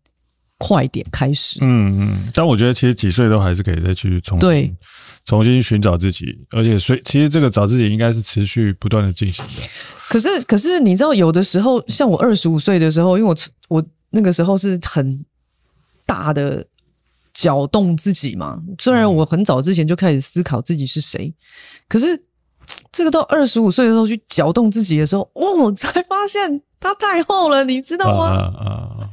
[0.58, 1.60] 快点开始。
[1.62, 4.76] 嗯嗯，但我觉得其实几岁都还是可以再去重新对
[5.30, 9.62] 重新寻找自己，而且所以其实这个找自己应该是持续不断的进行的。
[10.08, 13.36] 可是，可是你知道，有的时候，像我二十五岁的时候，因为我
[13.68, 15.24] 我那个时候是很
[16.04, 16.66] 大的
[17.32, 18.60] 搅动自己嘛。
[18.80, 21.32] 虽然我很早之前就开始思考自己是谁，
[21.88, 22.20] 可是
[22.92, 28.26] 这个到二十五岁的时候去搅动自己的时候，哦，才发现它太厚了，你知道吗？
[28.26, 29.10] 啊啊！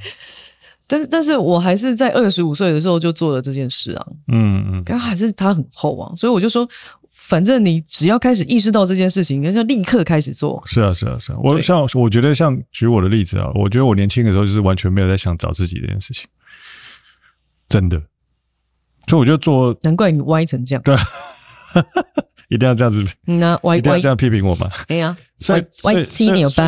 [0.86, 4.06] 但是，但是我还是在二十五岁的时候就做了这件事啊。
[4.32, 6.68] 嗯嗯，但还是它很厚啊，所以我就说。
[7.18, 10.62] 反正你只要开始意识到这件事情，你就立刻开始做。
[10.64, 11.38] 是啊，是啊，是啊。
[11.42, 16.28] 我像我觉得像举我的例子啊，我觉得我年轻的时候就是完全没有在想找自己这件事情，
[17.68, 18.00] 真的。
[19.08, 20.82] 所以我就做，难怪你歪成这样。
[20.84, 20.94] 对，
[22.48, 23.04] 一定要这样子。
[23.24, 24.70] 那歪，一定要这样批评我吗？
[24.88, 26.04] 哎呀，所以所以。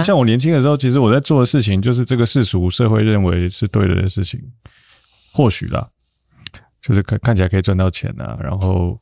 [0.04, 4.40] 像我年轻的时候，其实我在做的事情就是这个世俗社会认为是对的事情，
[5.32, 5.88] 或许啦，
[6.82, 8.98] 就是看看起来可以赚到钱啊，然后。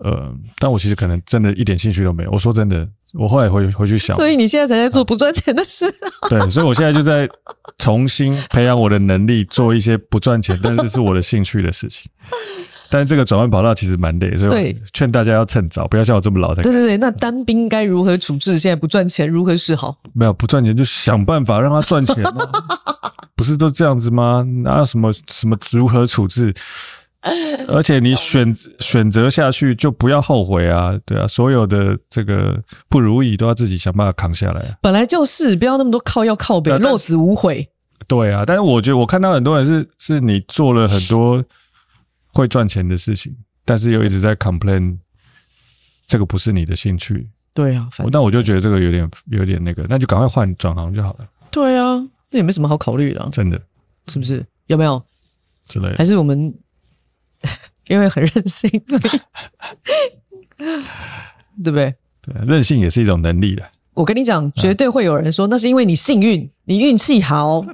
[0.00, 2.30] 呃，但我其实可能真的一点兴趣都没有。
[2.30, 5.86] 我说真的，我后来回回去想，所以你现在才在做不赚钱的事。
[6.28, 7.26] 对，所以我现在就在
[7.78, 12.10] 重新培养我的能力，做一些不赚钱，但是是我的兴趣的事情。
[12.90, 16.62] 但是这个转换跑道其实蛮累，所以劝大家要趁早，不要像我这么老才。
[16.62, 18.58] 对对对，那单兵该如何处置？
[18.58, 19.96] 现在不赚钱如何是好？
[20.12, 22.50] 没有不赚钱就想办法让他赚钱啊，
[23.36, 24.44] 不是都这样子吗？
[24.62, 26.54] 哪有什么什么如何处置？
[27.66, 32.56] 而且你选选择下去就不要后悔啊，对啊，所有的这个
[32.88, 34.76] 不如意都要自己想办法扛下来啊。
[34.80, 37.68] 本来就是不要那么多靠要靠北，落子无悔。
[38.06, 41.42] 对啊，但是我觉得我看到很多人是是你做了很多
[42.36, 43.34] 会赚钱的事情，
[43.64, 44.98] 但是又一直在 complain，
[46.06, 47.28] 这个不是你的兴趣。
[47.54, 51.26] 对啊，那我就觉得这个有点有点那个，那就赶快换转行就好了。
[51.50, 51.96] 对啊，
[52.30, 53.60] 那也没什么好考虑的啊，真的，
[54.08, 54.44] 是不是？
[54.66, 55.02] 有没有
[55.66, 55.96] 之类的？
[55.96, 56.54] 还是我们？
[57.88, 59.02] 因为很任性，所以
[61.62, 61.94] 对不对？
[62.20, 63.62] 对，任性也是一种能力的。
[63.94, 67.64] 我跟你讲，绝对会有人说那是因为你幸运，你运气好。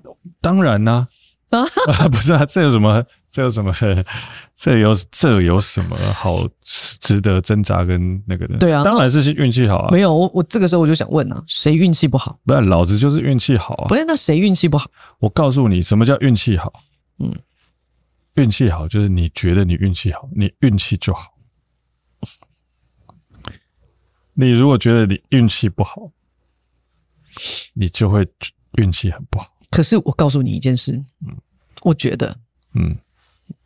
[0.40, 1.08] 当然呢，
[1.50, 1.64] 啊，
[2.12, 3.04] 不是啊，这有什么？
[3.32, 3.72] 这有什么？
[4.54, 8.58] 这有这有什么好值得挣扎跟那个的？
[8.58, 9.90] 对啊，当然是运气好啊。
[9.90, 12.38] 没有，我我这个时候我就想问啊，谁运气不好？
[12.44, 13.88] 不是，老子就是运气好啊。
[13.88, 14.88] 不是，那谁运气不好？
[15.18, 16.70] 我告诉你，什么叫运气好？
[17.18, 17.32] 嗯。
[18.36, 21.34] 运气好就是你觉得你运气好，你运气就好。
[24.34, 26.10] 你如果觉得你运气不好，
[27.74, 28.26] 你就会
[28.78, 29.52] 运气很不好。
[29.70, 30.92] 可是我告诉你一件事，
[31.26, 31.36] 嗯，
[31.82, 32.34] 我觉得，
[32.74, 32.96] 嗯，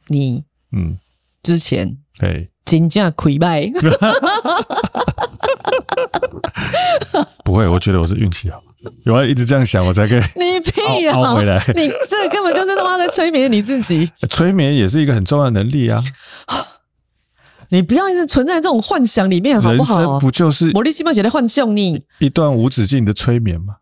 [0.09, 0.99] 你，嗯，
[1.43, 3.71] 之前，对，金价溃败。
[7.45, 8.61] 不会，我觉得我是运气好，
[9.05, 10.21] 有人一直这样想，我才可以。
[10.37, 11.35] 你屁啊！
[11.35, 14.11] 回来，你这根本就是他妈在催眠你自己。
[14.29, 16.03] 催眠也是一个很重要的能力啊！
[17.71, 19.99] 你不要一直存在这种幻想里面，好不好？
[19.99, 23.77] 人生不就是魔力西梦写的幻象你一段无止境的催眠吗？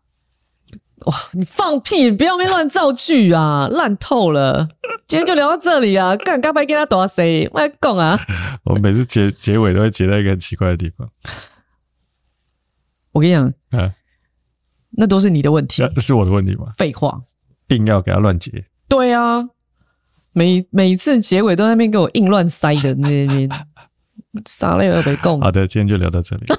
[1.05, 1.13] 哇！
[1.33, 2.09] 你放屁！
[2.11, 4.69] 不要没乱造句啊，烂透了！
[5.07, 6.15] 今天就聊到这里啊！
[6.15, 7.47] 干刚才跟他多谁？
[7.53, 8.17] 我来讲啊！
[8.63, 11.07] 我每次结结尾都会结在一个很奇怪的地方。
[13.11, 13.45] 我跟你讲，
[13.79, 13.93] 啊，
[14.91, 16.67] 那都是你的问题，是我的问题吗？
[16.77, 17.21] 废话，
[17.67, 18.65] 硬要给他乱结。
[18.87, 19.49] 对啊，
[20.31, 23.49] 每每次结尾都在那边给我硬乱塞的那边，
[24.47, 25.39] 傻泪而被供。
[25.41, 26.45] 好的，今天就聊到这里。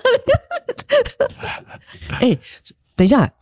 [2.21, 2.39] 哎、欸，
[2.95, 3.33] 等一下。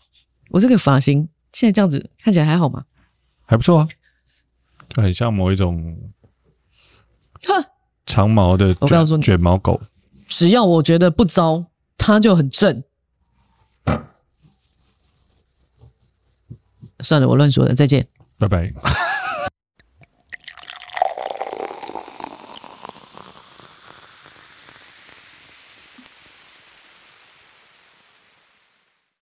[0.54, 2.84] 我这个发型现在这样子看起来还好吗？
[3.44, 3.88] 还不错啊，
[4.88, 5.98] 就很像某一种
[8.06, 9.82] 长毛的卷卷毛狗。
[10.28, 11.66] 只要我觉得不糟，
[11.98, 12.84] 它就很正。
[17.00, 18.06] 算了，我乱说的，再见，
[18.38, 18.72] 拜拜。